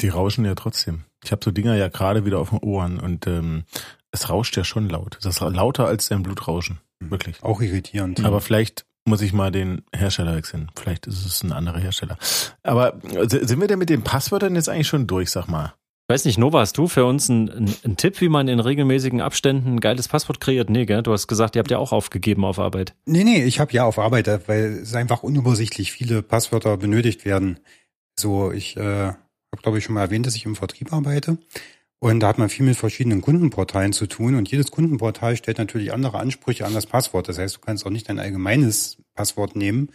[0.00, 1.04] Die rauschen ja trotzdem.
[1.22, 3.64] Ich habe so Dinger ja gerade wieder auf den Ohren und ähm,
[4.10, 5.18] es rauscht ja schon laut.
[5.22, 6.80] Das ist lauter als dein Blutrauschen.
[7.00, 7.42] Wirklich.
[7.42, 8.24] Auch irritierend.
[8.24, 10.70] Aber vielleicht muss ich mal den Hersteller wechseln.
[10.76, 12.16] Vielleicht ist es ein anderer Hersteller.
[12.62, 15.74] Aber äh, sind wir denn mit den Passwörtern jetzt eigentlich schon durch, sag mal?
[16.08, 19.22] Weiß nicht, Nova, hast du für uns einen, einen, einen Tipp, wie man in regelmäßigen
[19.22, 20.68] Abständen ein geiles Passwort kreiert?
[20.68, 21.02] Nee, gell?
[21.02, 22.94] Du hast gesagt, ihr habt ja auch aufgegeben auf Arbeit.
[23.06, 27.58] Nee, nee, ich habe ja auf Arbeit, weil es einfach unübersichtlich viele Passwörter benötigt werden.
[28.18, 29.14] So, ich äh,
[29.54, 31.38] habe, glaube ich, schon mal erwähnt, dass ich im Vertrieb arbeite.
[32.00, 34.34] Und da hat man viel mit verschiedenen Kundenportalen zu tun.
[34.34, 37.28] Und jedes Kundenportal stellt natürlich andere Ansprüche an das Passwort.
[37.28, 39.90] Das heißt, du kannst auch nicht dein allgemeines Passwort nehmen,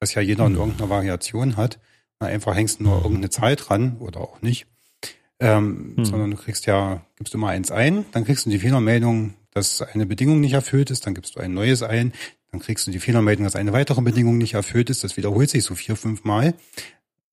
[0.00, 0.58] was ja jeder in mhm.
[0.58, 1.78] irgendeiner Variation hat.
[2.18, 3.02] Einfach hängst du nur mhm.
[3.02, 4.66] irgendeine Zahl dran oder auch nicht.
[5.40, 6.04] Ähm, hm.
[6.04, 9.82] Sondern du kriegst ja, gibst du mal eins ein, dann kriegst du die Fehlermeldung, dass
[9.82, 12.12] eine Bedingung nicht erfüllt ist, dann gibst du ein neues ein,
[12.52, 15.02] dann kriegst du die Fehlermeldung, dass eine weitere Bedingung nicht erfüllt ist.
[15.02, 16.54] Das wiederholt sich so vier, fünf Mal.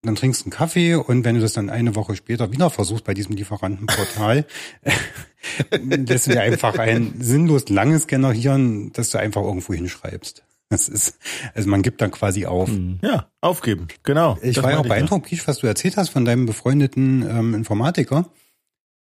[0.02, 3.04] Dann trinkst du einen Kaffee und wenn du das dann eine Woche später wieder versuchst
[3.04, 4.46] bei diesem Lieferantenportal,
[5.72, 10.44] lässt du dir einfach ein sinnlos langes generieren, dass du einfach irgendwo hinschreibst.
[10.70, 11.18] Das ist,
[11.56, 12.70] also man gibt dann quasi auf.
[12.70, 13.00] Hm.
[13.02, 14.38] Ja, aufgeben, genau.
[14.42, 18.30] Ich war ja auch beeindruckt, Kisch, was du erzählt hast von deinem befreundeten ähm, Informatiker,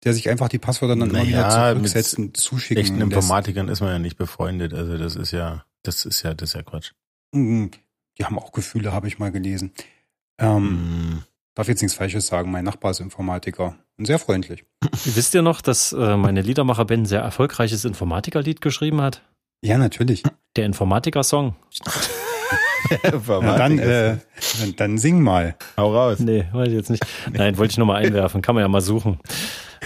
[0.04, 2.82] der sich einfach die Passwörter dann naja, immer wieder zurücksetzen, zuschicken.
[2.82, 4.74] Echten Informatikern ist man ja nicht befreundet.
[4.74, 6.92] Also das ist ja, das ist ja, das ist ja Quatsch.
[7.34, 7.72] Mhm.
[8.20, 9.72] Die haben auch Gefühle, habe ich mal gelesen.
[10.40, 11.24] Ähm, mm.
[11.56, 14.64] Darf jetzt nichts Falsches sagen, mein Nachbar ist Informatiker und sehr freundlich.
[15.06, 19.24] Wisst ihr noch, dass äh, meine Liedermacher Ben ein sehr erfolgreiches Informatikerlied geschrieben hat?
[19.64, 20.22] Ja, natürlich.
[20.56, 21.56] Der Informatiker-Song.
[23.30, 24.18] Dann, äh,
[24.78, 25.56] dann sing mal.
[25.76, 26.20] Hau raus.
[26.20, 27.06] Nee, weiß ich jetzt nicht.
[27.34, 28.42] Nein, wollte ich nur mal einwerfen.
[28.42, 29.20] Kann man ja mal suchen.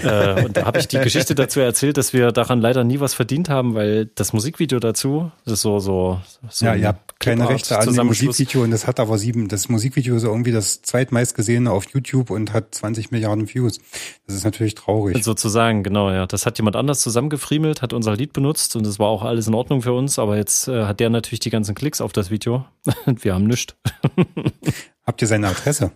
[0.04, 3.14] Äh, und da habe ich die Geschichte dazu erzählt, dass wir daran leider nie was
[3.14, 7.48] verdient haben, weil das Musikvideo dazu, das ist so, so, so ja, ihr habt keine
[7.48, 11.72] Rechte an dem Musikvideo und das hat aber sieben, das Musikvideo ist irgendwie das zweitmeistgesehene
[11.72, 13.80] auf YouTube und hat 20 Milliarden Views.
[14.26, 15.24] Das ist natürlich traurig.
[15.24, 16.26] Sozusagen, genau, ja.
[16.26, 19.54] Das hat jemand anders zusammengefriemelt, hat unser Lied benutzt und es war auch alles in
[19.54, 22.66] Ordnung für uns, aber jetzt äh, hat der natürlich die ganzen Klicks auf das Video
[23.06, 23.76] und wir haben nichts.
[25.06, 25.92] Habt ihr seine Adresse?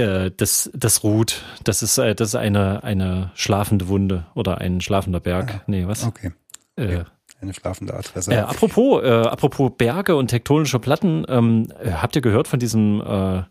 [0.00, 1.42] Äh, das, das ruht.
[1.64, 5.54] Das ist, äh, das ist eine, eine schlafende Wunde oder ein schlafender Berg.
[5.54, 6.04] Ah, nee, was?
[6.04, 6.32] Okay.
[6.76, 7.04] Äh,
[7.40, 8.32] eine schlafende Adresse.
[8.32, 13.00] Äh, apropos, äh, apropos Berge und tektonische Platten, ähm, äh, habt ihr gehört von diesem,
[13.00, 13.42] äh,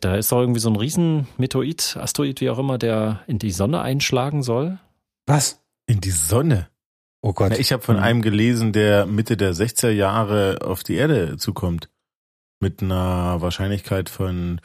[0.00, 3.52] da ist doch irgendwie so ein riesen Meteorit, Asteroid, wie auch immer, der in die
[3.52, 4.78] Sonne einschlagen soll?
[5.26, 5.62] Was?
[5.86, 6.68] In die Sonne?
[7.22, 7.52] Oh Gott.
[7.52, 8.02] Ja, ich habe von mhm.
[8.02, 11.88] einem gelesen, der Mitte der 60er Jahre auf die Erde zukommt.
[12.58, 14.60] Mit einer Wahrscheinlichkeit von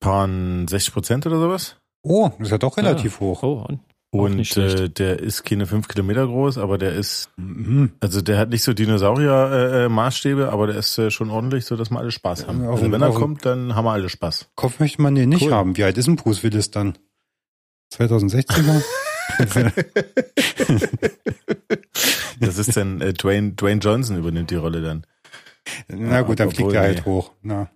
[0.00, 1.76] paar 60 Prozent oder sowas.
[2.02, 3.20] Oh, das ist ja doch relativ ja.
[3.20, 3.42] hoch.
[3.42, 3.80] Oh, und
[4.12, 7.92] und äh, der ist keine fünf Kilometer groß, aber der ist, mhm.
[8.00, 11.76] also der hat nicht so Dinosaurier-Maßstäbe, äh, äh aber der ist äh, schon ordentlich, so
[11.76, 12.66] dass wir alle Spaß haben.
[12.66, 14.48] Auf also wenn er kommt, dann haben wir alle Spaß.
[14.56, 15.52] Kopf möchte man den nicht cool.
[15.52, 15.76] haben.
[15.76, 16.98] Wie alt ist ein Bruce Willis dann?
[17.94, 18.82] 2016er?
[22.40, 25.06] das ist dann äh, Dwayne, Dwayne Johnson übernimmt die Rolle dann.
[25.86, 27.30] Na gut, dann fliegt er halt hoch.
[27.42, 27.70] Na.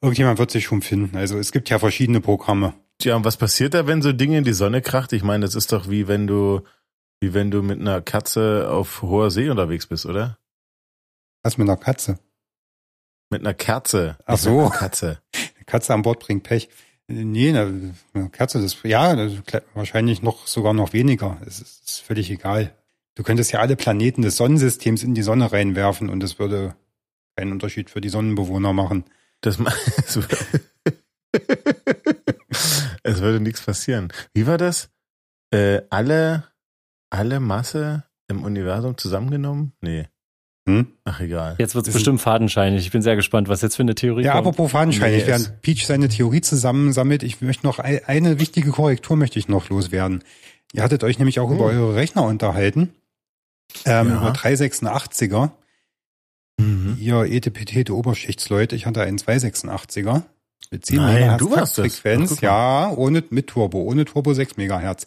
[0.00, 1.16] Irgendjemand wird sich schon finden.
[1.16, 2.74] Also es gibt ja verschiedene Programme.
[3.02, 5.12] Ja, und was passiert da, wenn so Dinge in die Sonne kracht?
[5.12, 6.62] Ich meine, das ist doch wie wenn du,
[7.20, 10.38] wie wenn du mit einer Katze auf hoher See unterwegs bist, oder?
[11.42, 12.18] Was mit einer Katze?
[13.30, 14.18] Mit einer Kerze.
[14.26, 14.60] Ach so.
[14.60, 15.20] Eine Katze.
[15.34, 16.68] Eine Katze an Bord bringt Pech.
[17.10, 17.94] Nee, eine
[18.30, 19.32] Katze, das, ja, das
[19.72, 21.38] wahrscheinlich noch, sogar noch weniger.
[21.46, 22.74] Es ist, ist völlig egal.
[23.14, 26.76] Du könntest ja alle Planeten des Sonnensystems in die Sonne reinwerfen und das würde
[27.34, 29.04] keinen Unterschied für die Sonnenbewohner machen.
[29.40, 29.58] Das,
[33.02, 34.12] es würde nichts passieren.
[34.34, 34.90] Wie war das?
[35.50, 36.44] Äh, alle,
[37.10, 39.72] alle Masse im Universum zusammengenommen?
[39.80, 40.08] Nee.
[40.68, 40.86] Hm?
[41.04, 41.56] Ach egal.
[41.58, 42.84] Jetzt wird es bestimmt fadenscheinig.
[42.84, 44.44] Ich bin sehr gespannt, was jetzt für eine Theorie ja, kommt.
[44.44, 49.16] Ja, apropos fadenscheinig, nee, während Peach seine Theorie zusammensammelt, ich möchte noch eine wichtige Korrektur
[49.16, 50.22] möchte ich noch loswerden.
[50.74, 51.54] Ihr hattet euch nämlich auch oh.
[51.54, 52.90] über eure Rechner unterhalten.
[53.86, 54.18] Ähm, ja.
[54.18, 55.50] Über 386er.
[56.58, 56.96] Mhm.
[57.00, 60.22] Ihr ETPT Oberschichtsleute, ich hatte einen 286er.
[60.70, 65.06] Mit 10 Nein, Megahertz Taktfrequenz, ja, ohne, mit Turbo, ohne Turbo 6 Megahertz.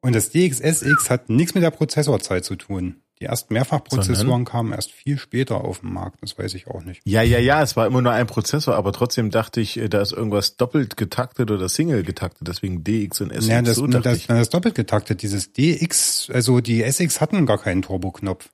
[0.00, 2.96] Und das DXSX hat nichts mit der Prozessorzeit zu tun.
[3.20, 7.00] Die ersten Mehrfachprozessoren kamen erst viel später auf den Markt, das weiß ich auch nicht.
[7.04, 10.12] Ja, ja, ja, es war immer nur ein Prozessor, aber trotzdem dachte ich, da ist
[10.12, 13.48] irgendwas doppelt getaktet oder Single getaktet, deswegen DX und SX.
[13.48, 15.22] Ja, das, so das, das, das doppelt getaktet.
[15.22, 18.50] Dieses DX, also die SX hatten gar keinen Turbo-Knopf.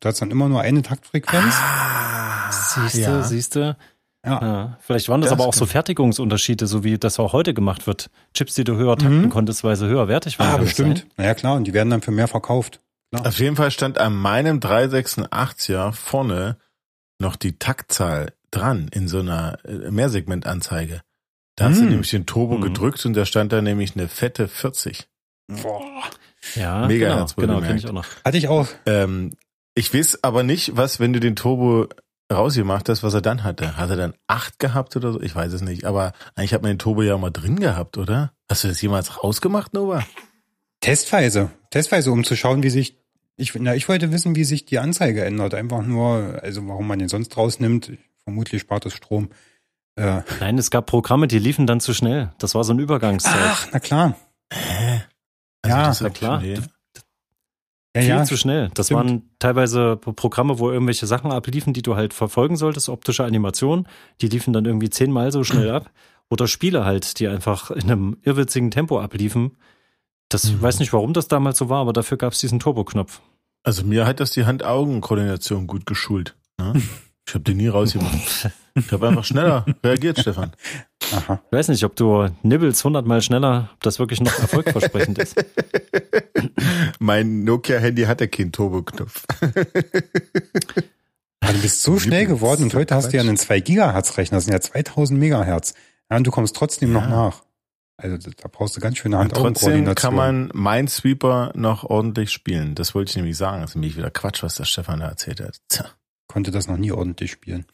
[0.00, 1.54] Du hast dann immer nur eine Taktfrequenz.
[1.58, 3.22] Ah, siehste, ja.
[3.22, 3.76] siehste.
[4.24, 4.40] Ja.
[4.42, 4.78] ja.
[4.80, 8.10] Vielleicht waren das, das aber auch so Fertigungsunterschiede, so wie das auch heute gemacht wird.
[8.34, 9.30] Chips, die du höher takten mhm.
[9.30, 10.54] konntest, weil sie höher wertig waren.
[10.54, 11.06] Ah, bestimmt.
[11.18, 12.80] Ja klar, und die werden dann für mehr verkauft.
[13.12, 13.26] Klar.
[13.26, 16.56] Auf jeden Fall stand an meinem 386er vorne
[17.18, 21.02] noch die Taktzahl dran in so einer äh, Mehrsegmentanzeige.
[21.56, 21.90] Da hast du mhm.
[21.90, 22.62] nämlich den Turbo mhm.
[22.62, 25.08] gedrückt und da stand da nämlich eine fette 40.
[25.48, 25.82] Boah.
[26.54, 28.06] Ja, Mega genau, genau, ich auch noch.
[28.24, 28.66] Hatte ich auch.
[28.86, 29.32] Ähm,
[29.74, 31.88] ich weiß aber nicht, was, wenn du den Turbo
[32.32, 33.76] rausgemacht hast, was er dann hatte.
[33.76, 35.20] Hat er dann acht gehabt oder so?
[35.20, 35.84] Ich weiß es nicht.
[35.84, 38.32] Aber eigentlich hat man den Turbo ja mal drin gehabt, oder?
[38.48, 40.04] Hast du das jemals rausgemacht, Nova?
[40.80, 41.50] Testweise.
[41.70, 42.96] Testweise, um zu schauen, wie sich,
[43.36, 45.54] ich, na, ich wollte wissen, wie sich die Anzeige ändert.
[45.54, 47.92] Einfach nur, also warum man den sonst rausnimmt.
[48.24, 49.30] Vermutlich spart es Strom.
[49.96, 52.32] Äh, Nein, es gab Programme, die liefen dann zu schnell.
[52.38, 53.34] Das war so ein Übergangszeit.
[53.36, 54.16] Ach, na klar.
[54.52, 55.02] Hä?
[55.62, 56.40] Also ja, na klar.
[56.40, 56.58] Nee.
[57.94, 58.24] Ja, Viel ja.
[58.24, 58.70] zu schnell.
[58.74, 58.98] Das Stimmt.
[58.98, 63.88] waren teilweise Programme, wo irgendwelche Sachen abliefen, die du halt verfolgen solltest, optische Animationen.
[64.20, 65.90] Die liefen dann irgendwie zehnmal so schnell ab.
[66.28, 69.56] Oder Spiele halt, die einfach in einem irrwitzigen Tempo abliefen.
[70.28, 70.62] Das mhm.
[70.62, 73.20] weiß nicht, warum das damals so war, aber dafür gab es diesen Turbo-Knopf.
[73.64, 76.36] Also mir hat das die Hand-Augen-Koordination gut geschult.
[76.58, 76.80] Ne?
[77.30, 78.50] Ich habe den nie rausgemacht.
[78.76, 80.52] Ich habe einfach schneller reagiert, Stefan.
[81.12, 81.42] Aha.
[81.44, 85.44] Ich weiß nicht, ob du nibbelst hundertmal schneller, ob das wirklich noch erfolgversprechend ist.
[87.00, 89.26] mein Nokia-Handy hatte keinen Turbo-Knopf.
[91.42, 94.36] Also du bist so schnell geworden und heute hast du ja einen 2 Gigahertz Rechner,
[94.36, 95.74] das sind ja 2000 Megahertz.
[96.10, 97.00] Ja, und du kommst trotzdem ja.
[97.00, 97.42] noch nach.
[97.96, 102.74] Also da brauchst du ganz schöne hand und Trotzdem kann man Minesweeper noch ordentlich spielen.
[102.74, 103.62] Das wollte ich nämlich sagen.
[103.62, 105.60] Das ist nämlich wieder Quatsch, was der Stefan da erzählt hat.
[105.68, 105.86] Tja.
[106.30, 107.66] Konnte das noch nie ordentlich spielen.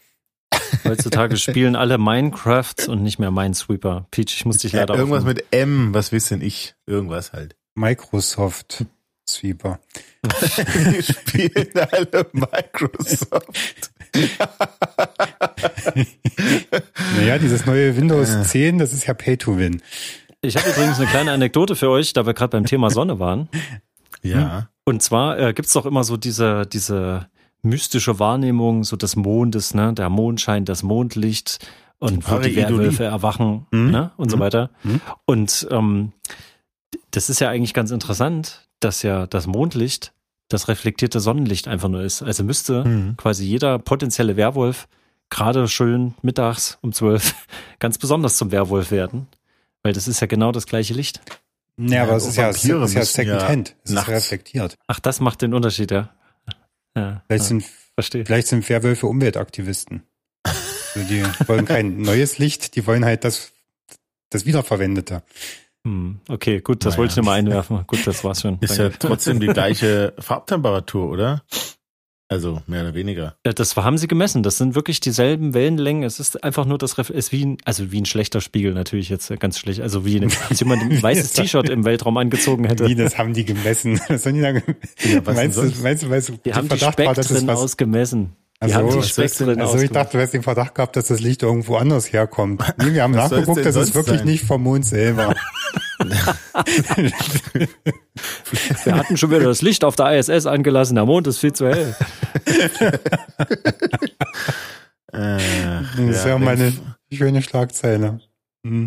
[0.83, 4.07] Heutzutage spielen alle Minecraft und nicht mehr Minesweeper.
[4.11, 5.43] Peach, ich muss dich leider ja, Irgendwas aufnehmen.
[5.51, 6.75] mit M, was weiß denn ich?
[6.87, 7.55] Irgendwas halt.
[7.75, 8.87] Microsoft
[9.29, 9.79] Sweeper.
[10.25, 13.91] Die spielen alle Microsoft.
[17.19, 19.83] naja, dieses neue Windows 10, das ist ja Pay to Win.
[20.41, 23.51] Ich habe übrigens eine kleine Anekdote für euch, da wir gerade beim Thema Sonne waren.
[24.23, 24.71] Ja.
[24.87, 27.29] Und zwar äh, gibt's doch immer so diese, diese
[27.63, 31.59] mystische Wahrnehmung so des Mondes, ne, der Mondschein, das Mondlicht
[31.99, 33.91] und wo die Werwölfe erwachen mhm.
[33.91, 34.31] ne, und mhm.
[34.31, 34.71] so weiter.
[34.83, 35.01] Mhm.
[35.25, 36.13] Und ähm,
[37.11, 40.13] das ist ja eigentlich ganz interessant, dass ja das Mondlicht
[40.49, 42.23] das reflektierte Sonnenlicht einfach nur ist.
[42.23, 43.17] Also müsste mhm.
[43.17, 44.87] quasi jeder potenzielle Werwolf
[45.29, 47.35] gerade schön mittags um zwölf
[47.79, 49.27] ganz besonders zum Werwolf werden,
[49.83, 51.21] weil das ist ja genau das gleiche Licht.
[51.79, 53.77] Ja, aber es ist ja, es ist ja Second Hand.
[53.85, 54.77] Es ist reflektiert.
[54.87, 56.11] Ach, das macht den Unterschied, ja.
[56.97, 58.27] Ja vielleicht, ja, sind, verstehe.
[58.27, 60.03] vielleicht sind Werwölfe Umweltaktivisten.
[60.43, 63.53] Also die wollen kein neues Licht, die wollen halt das,
[64.31, 65.23] das Wiederverwendete.
[65.87, 66.99] Hm, okay, gut, das naja.
[66.99, 67.87] wollte ich nur mal einwerfen.
[67.87, 68.59] Gut, das war's schon.
[68.61, 68.93] Ist Danke.
[68.93, 71.45] ja trotzdem die gleiche Farbtemperatur, oder?
[72.29, 73.37] Also mehr oder weniger.
[73.45, 74.43] Das haben sie gemessen.
[74.43, 76.03] Das sind wirklich dieselben Wellenlängen.
[76.03, 79.09] Es ist einfach nur das Ref ist wie ein, also wie ein schlechter Spiegel natürlich
[79.11, 79.81] jetzt ganz schlecht.
[79.81, 82.89] Also wie als jemand ein weißes T-Shirt im Weltraum angezogen hätte.
[82.89, 84.01] Wie, das haben die gemessen.
[84.09, 87.05] Was sollen die da ja, meinst, du, meinst du, weißt du, die haben Verdacht die
[87.05, 88.33] Spektren war, ausgemessen.
[88.59, 91.43] Also, haben die Spektren also ich dachte, du hast den Verdacht gehabt, dass das Licht
[91.43, 92.63] irgendwo anders herkommt.
[92.79, 94.27] Nee, wir haben nachgeguckt, das ist wirklich sein?
[94.27, 95.35] nicht vom Mond selber.
[98.85, 101.69] Wir hatten schon wieder das Licht auf der ISS angelassen, der Mond ist viel zu
[101.69, 101.97] hell.
[105.13, 106.73] Das ist ja, ja mal eine
[107.13, 108.21] schöne Schlagzeile.
[108.63, 108.87] Mhm.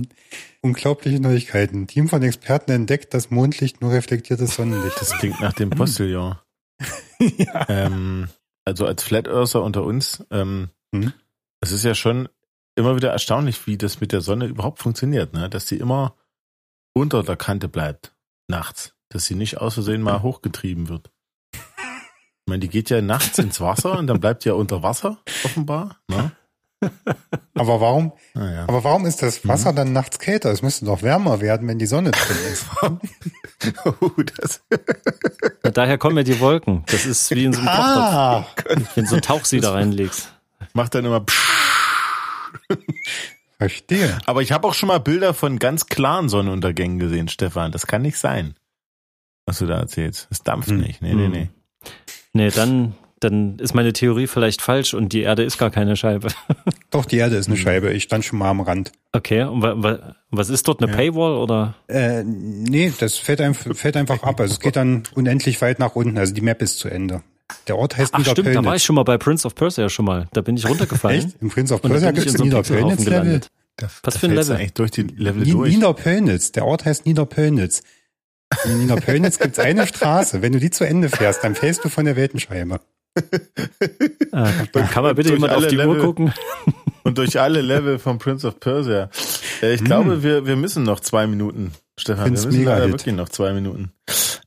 [0.62, 1.88] Unglaubliche Neuigkeiten.
[1.88, 6.36] Team von Experten entdeckt, dass Mondlicht nur reflektiertes Sonnenlicht Das klingt nach dem Postillon.
[7.20, 7.66] ja.
[7.70, 8.28] ähm,
[8.66, 11.14] also als Flat Earther unter uns, ähm, hm?
[11.62, 12.30] es ist ja schon
[12.76, 15.50] immer wieder erstaunlich, wie das mit der Sonne überhaupt funktioniert, ne?
[15.50, 16.16] Dass sie immer
[17.00, 18.14] unter der Kante bleibt,
[18.48, 18.94] nachts.
[19.10, 21.10] Dass sie nicht aus Versehen mal hochgetrieben wird.
[21.54, 25.98] Ich meine, die geht ja nachts ins Wasser und dann bleibt ja unter Wasser, offenbar.
[26.08, 26.32] Ne?
[27.56, 28.14] Aber warum?
[28.36, 28.64] Ah, ja.
[28.64, 29.76] Aber warum ist das Wasser mhm.
[29.76, 30.52] dann nachts kälter?
[30.52, 32.66] Es müsste doch wärmer werden, wenn die Sonne drin ist.
[34.02, 34.62] oh, das
[35.64, 36.84] ja, daher kommen ja die Wolken.
[36.88, 38.46] Das ist wie in so einem ah.
[38.56, 38.96] Kochtopf.
[38.96, 40.34] Wenn du so einen Tauchsieder da reinlegst.
[40.74, 41.26] Macht dann immer.
[43.60, 44.18] Verstehe.
[44.26, 47.74] Aber ich habe auch schon mal Bilder von ganz klaren Sonnenuntergängen gesehen, Stefan.
[47.74, 48.56] Das kann nicht sein,
[49.46, 50.30] was du da erzählst.
[50.32, 50.80] Es dampft hm.
[50.80, 51.02] nicht.
[51.02, 51.32] Nee, nee, hm.
[51.32, 51.50] nee.
[52.32, 56.30] Nee, dann, dann ist meine Theorie vielleicht falsch und die Erde ist gar keine Scheibe.
[56.90, 57.62] Doch, die Erde ist eine hm.
[57.62, 57.92] Scheibe.
[57.92, 58.94] Ich stand schon mal am Rand.
[59.12, 59.62] Okay, und
[60.30, 60.98] was ist dort eine ja.
[60.98, 61.76] Paywall oder?
[61.90, 64.40] Äh, nee, das fällt, einfach, fällt einfach ab.
[64.40, 66.18] Also es geht dann unendlich weit nach unten.
[66.18, 67.24] Also die Map ist zu Ende.
[67.68, 68.52] Der Ort heißt Ach, Niederpölnitz.
[68.52, 70.28] Stimmt, da war ich schon mal bei Prince of Persia schon mal.
[70.34, 71.28] Da bin ich runtergefallen.
[71.28, 71.42] Echt?
[71.42, 73.42] Im Prince of Persia gibt es so Niederpölnitz Level.
[74.04, 74.56] Was für ein Level?
[74.56, 75.74] eigentlich durch die Level N durch.
[75.74, 76.52] Niederpölnitz.
[76.52, 77.82] Der Ort heißt Niederpölnitz.
[78.66, 80.42] In Niederpölnitz gibt es eine Straße.
[80.42, 82.80] Wenn du die zu Ende fährst, dann fällst du von der Weltenscheibe.
[84.32, 86.32] Ah, kann man bitte jemand auf die Level, Uhr gucken?
[87.04, 89.10] Und durch alle Level von Prince of Persia.
[89.62, 89.88] Äh, ich hm.
[89.88, 92.26] glaube, wir, wir müssen noch zwei Minuten, Stefan.
[92.26, 93.92] Find's wir müssen leider wirklich noch zwei Minuten.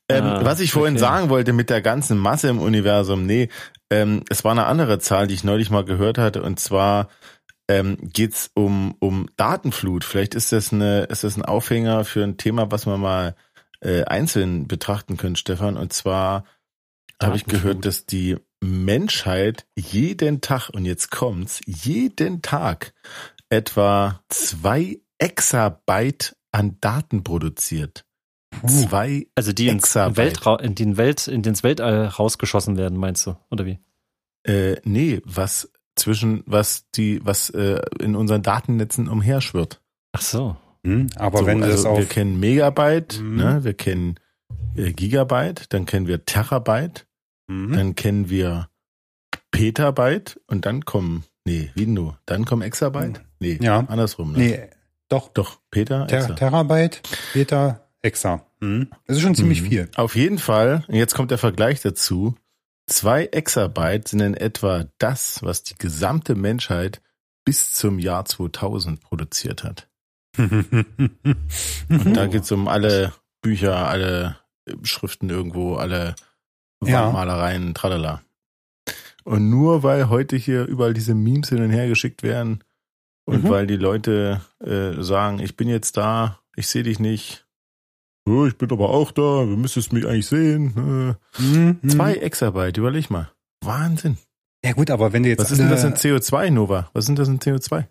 [0.09, 1.01] Ähm, ah, was ich vorhin okay.
[1.01, 3.49] sagen wollte mit der ganzen Masse im Universum, nee,
[3.91, 7.09] ähm, es war eine andere Zahl, die ich neulich mal gehört hatte, und zwar
[7.69, 10.05] ähm, geht um, um Datenflut.
[10.05, 13.35] Vielleicht ist das, eine, ist das ein Aufhänger für ein Thema, was wir mal
[13.81, 15.77] äh, einzeln betrachten können, Stefan.
[15.77, 16.45] Und zwar
[17.23, 22.93] habe ich gehört, dass die Menschheit jeden Tag, und jetzt kommt's, jeden Tag
[23.49, 28.05] etwa zwei Exabyte an Daten produziert.
[28.67, 33.37] Zwei Also die ins, Weltra in, den Welt, in ins Weltall rausgeschossen werden, meinst du,
[33.51, 33.79] oder wie?
[34.45, 39.81] Äh, nee, was zwischen was die, was äh, in unseren Datennetzen umherschwirrt.
[40.13, 40.57] Ach so.
[40.85, 41.99] Hm, aber so, wenn also das auf.
[41.99, 43.37] wir kennen Megabyte, Mhm.
[43.37, 44.17] ne, wir kennen
[44.77, 47.07] äh, Gigabyte, dann kennen wir Terabyte,
[47.49, 48.69] Hm, dann kennen wir
[49.51, 52.15] Petabyte und dann kommen, nee, wie denn du?
[52.27, 53.21] Dann kommen Exabyte?
[53.41, 53.81] Nee, Ja.
[53.89, 54.33] andersrum.
[54.33, 54.39] Ne?
[54.39, 54.61] nee,
[55.09, 55.29] doch.
[55.29, 56.35] Doch, Peter, Ter Exa.
[56.35, 57.03] Terabyte,
[58.03, 58.45] Exa.
[58.61, 58.89] Hm.
[59.07, 59.67] Das ist schon ziemlich Mhm.
[59.67, 59.89] viel.
[59.97, 62.35] Auf jeden Fall, und jetzt kommt der Vergleich dazu,
[62.87, 67.01] zwei Exabyte sind in etwa das, was die gesamte Menschheit
[67.45, 69.89] bis zum Jahr 2000 produziert hat.
[70.39, 73.13] Und da geht's um alle
[73.43, 74.37] Bücher, alle
[74.83, 76.15] Schriften irgendwo, alle
[76.85, 77.05] Ja.
[77.07, 78.23] Wandmalereien, tralala.
[79.25, 82.65] Und nur weil heute hier überall diese Memes hin und her geschickt werden
[83.25, 83.49] und Mhm.
[83.51, 87.42] weil die Leute äh, sagen, ich bin jetzt da, ich sehe dich nicht.
[88.25, 90.75] Oh, ich bin aber auch da, du müsstest mich eigentlich sehen.
[90.75, 91.39] Hm, Äh,
[91.83, 91.89] hm.
[91.91, 93.31] zwei Exabyte, überleg mal.
[93.65, 94.17] Wahnsinn.
[94.65, 96.89] Ja gut, aber wenn du jetzt Was ist denn das in CO2, Nova?
[96.93, 97.85] Was sind das in CO2?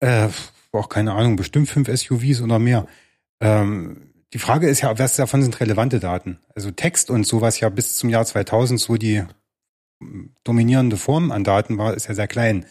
[0.00, 0.28] Äh,
[0.72, 2.86] auch keine Ahnung, bestimmt fünf SUVs oder mehr.
[3.40, 6.38] Ähm, die Frage ist ja, was davon sind relevante Daten?
[6.54, 9.22] Also Text und sowas ja bis zum Jahr 2000 so die
[10.00, 12.62] mm, dominierende Form an Daten war, ist ja sehr klein.
[12.62, 12.66] Du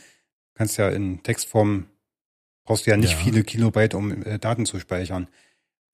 [0.55, 1.85] kannst ja in Textform
[2.65, 3.17] brauchst du ja nicht Ja.
[3.17, 5.27] viele Kilobyte, um äh, Daten zu speichern.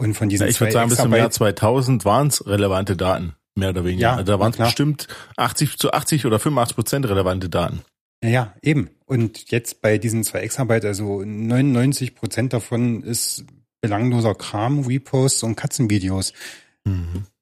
[0.02, 3.36] Und von diesen Na, ich würde sagen, bis zum Jahr 2000 waren es relevante Daten,
[3.56, 4.02] mehr oder weniger.
[4.02, 7.82] Ja, also da waren es bestimmt 80 zu 80 oder 85 Prozent relevante Daten.
[8.24, 8.90] Ja, ja, eben.
[9.06, 13.46] Und jetzt bei diesen zwei Exabyte, also 99 Prozent davon ist
[13.82, 16.34] belangloser Kram, Reposts und Katzenvideos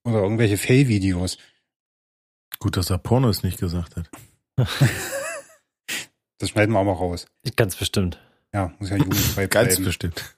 [0.03, 1.37] oder irgendwelche Fail-Videos.
[2.59, 4.09] Gut, dass er Pornos nicht gesagt hat.
[6.39, 7.25] Das schneiden wir auch mal raus.
[7.55, 8.19] Ganz bestimmt.
[8.53, 9.85] Ja, muss ja jugendfrei Ganz bleiben.
[9.85, 10.36] bestimmt.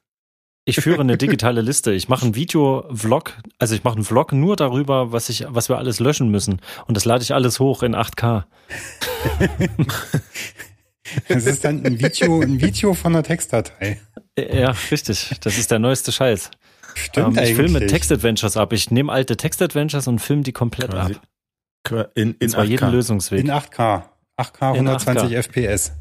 [0.66, 1.92] Ich führe eine digitale Liste.
[1.94, 5.78] Ich mache einen Video-Vlog, also ich mache einen Vlog nur darüber, was ich, was wir
[5.78, 6.62] alles löschen müssen.
[6.86, 8.44] Und das lade ich alles hoch in 8K.
[11.28, 14.00] Das ist dann ein Video, ein Video von einer Textdatei.
[14.38, 15.32] Ja, richtig.
[15.42, 16.52] Das ist der neueste Scheiß.
[16.94, 17.92] Stimmt Ähm, ich filme eigentlich.
[17.92, 18.74] Text-Adventures ab.
[18.74, 21.16] Ich nehme alte Text-Adventures und filme die komplett Quasi.
[21.16, 22.12] ab.
[22.16, 22.92] In, in Und zwar jeden 8K.
[22.92, 23.40] Lösungsweg.
[23.40, 24.04] In 8K.
[24.38, 25.42] 8K, In 120 8K.
[25.44, 25.92] FPS.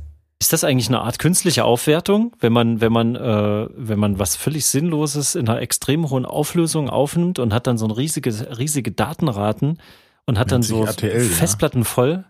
[0.40, 4.37] Ist das eigentlich eine Art künstliche Aufwertung, wenn man, wenn man, äh, wenn man was
[4.37, 8.92] völlig Sinnloses in einer extrem hohen Auflösung aufnimmt und hat dann so ein riesige, riesige
[8.92, 9.79] Datenraten
[10.27, 11.29] und hat dann Nennt so RTL, ja.
[11.29, 12.24] Festplatten voll,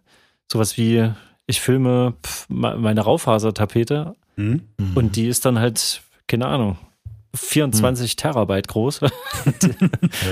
[0.50, 1.10] sowas wie
[1.46, 4.62] ich filme pf, me- meine Raufasertapete Hm?
[4.78, 4.96] Mhm.
[4.96, 6.78] und die ist dann halt, keine Ahnung,
[7.34, 9.00] 24 Terabyte groß.
[9.02, 9.08] ja,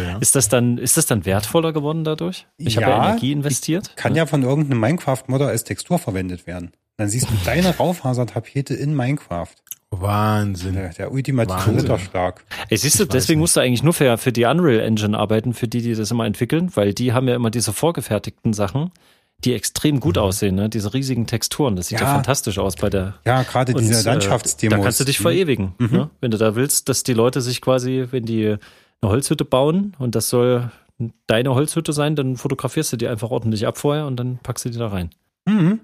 [0.02, 0.16] ja.
[0.18, 2.46] Ist das dann, ist das dann wertvoller geworden dadurch?
[2.56, 3.96] Ich habe ja Ja, Energie investiert.
[3.96, 6.72] Kann ja von irgendeinem Minecraft-Modder als Textur verwendet werden.
[6.98, 9.48] Dann siehst du deine Raufasertapete in Minecraft.
[9.90, 10.74] Wahnsinn.
[10.74, 11.76] Der, der ultimative.
[11.76, 12.44] Ritterschlag.
[12.68, 15.54] Ey, siehst du, Ich deswegen musst du eigentlich nur für, für die Unreal Engine arbeiten,
[15.54, 18.90] für die, die das immer entwickeln, weil die haben ja immer diese vorgefertigten Sachen,
[19.44, 20.68] die extrem gut aussehen, ne?
[20.68, 21.76] diese riesigen Texturen.
[21.76, 22.14] Das sieht ja, Ja.
[22.14, 23.14] fantastisch aus bei der.
[23.26, 24.76] Ja, gerade Und, diese äh, Landschaftsdemos.
[24.78, 25.22] Da kannst du dich Hm?
[25.22, 25.74] verewigen.
[25.78, 25.88] Mhm.
[25.92, 26.11] Ne?
[26.20, 28.56] Wenn du da willst, dass die Leute sich quasi, wenn die
[29.02, 30.70] eine Holzhütte bauen und das soll
[31.26, 34.70] deine Holzhütte sein, dann fotografierst du die einfach ordentlich ab vorher und dann packst du
[34.70, 35.11] die da rein.
[35.44, 35.80] Mhm.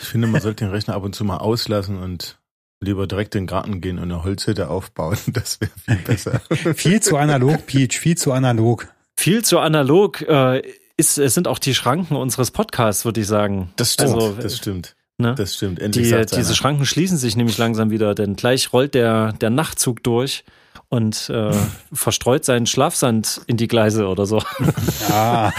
[0.00, 2.38] Ich finde, man sollte den Rechner ab und zu mal auslassen und
[2.80, 5.18] lieber direkt in den Garten gehen und eine Holzhütte aufbauen.
[5.32, 6.40] Das wäre viel besser.
[6.74, 8.88] Viel zu analog, Peach, viel zu analog.
[9.16, 10.62] Viel zu analog äh,
[10.96, 13.72] ist, es sind auch die Schranken unseres Podcasts, würde ich sagen.
[13.76, 14.14] Das stimmt.
[14.14, 14.94] Also, das stimmt.
[15.18, 15.34] Ne?
[15.34, 15.80] Das stimmt.
[15.80, 16.54] Endlich Die, diese einer.
[16.54, 20.44] Schranken schließen sich nämlich langsam wieder, denn gleich rollt der, der Nachtzug durch
[20.88, 21.52] und äh,
[21.92, 24.42] verstreut seinen Schlafsand in die Gleise oder so.
[25.08, 25.52] Ja,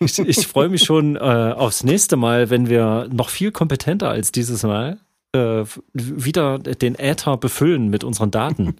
[0.00, 4.32] Ich, ich freue mich schon äh, aufs nächste Mal, wenn wir noch viel kompetenter als
[4.32, 4.98] dieses Mal
[5.32, 8.76] äh, wieder den Äther befüllen mit unseren Daten.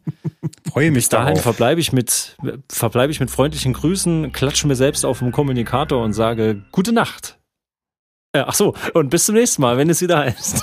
[0.71, 1.43] freue mich Bis dahin darauf.
[1.43, 2.37] verbleibe ich mit
[2.69, 7.38] verbleibe ich mit freundlichen Grüßen, klatsche mir selbst auf dem Kommunikator und sage gute Nacht.
[8.35, 10.63] Äh, ach so, und bis zum nächsten Mal, wenn es wieder heißt.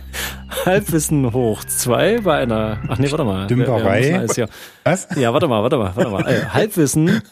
[0.66, 2.78] Halbwissen hoch zwei bei einer.
[2.88, 3.46] Ach nee, warte mal.
[3.48, 4.18] Dümperei.
[4.18, 4.48] Alles hier-
[4.84, 5.08] Was?
[5.16, 6.28] Ja, warte mal, warte mal, warte mal.
[6.28, 7.22] Äh, Halbwissen.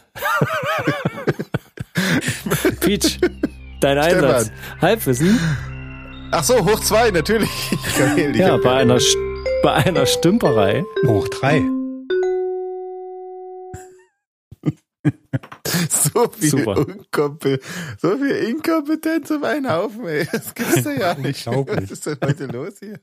[2.81, 3.21] Peach,
[3.81, 4.51] dein Einsatz.
[4.81, 5.39] Halbwissen.
[6.33, 7.51] Ach so, hoch zwei, natürlich.
[8.35, 8.99] Ja, bei einer,
[9.63, 10.83] bei einer Stümperei.
[11.07, 11.63] Hoch drei.
[15.91, 16.79] so viel Super.
[16.79, 17.61] Unkompe
[17.99, 20.27] so viel Inkompetenz auf einen Haufen, ey.
[20.31, 21.47] Das gibt's doch ja nicht.
[21.47, 23.01] Was ist denn heute los hier?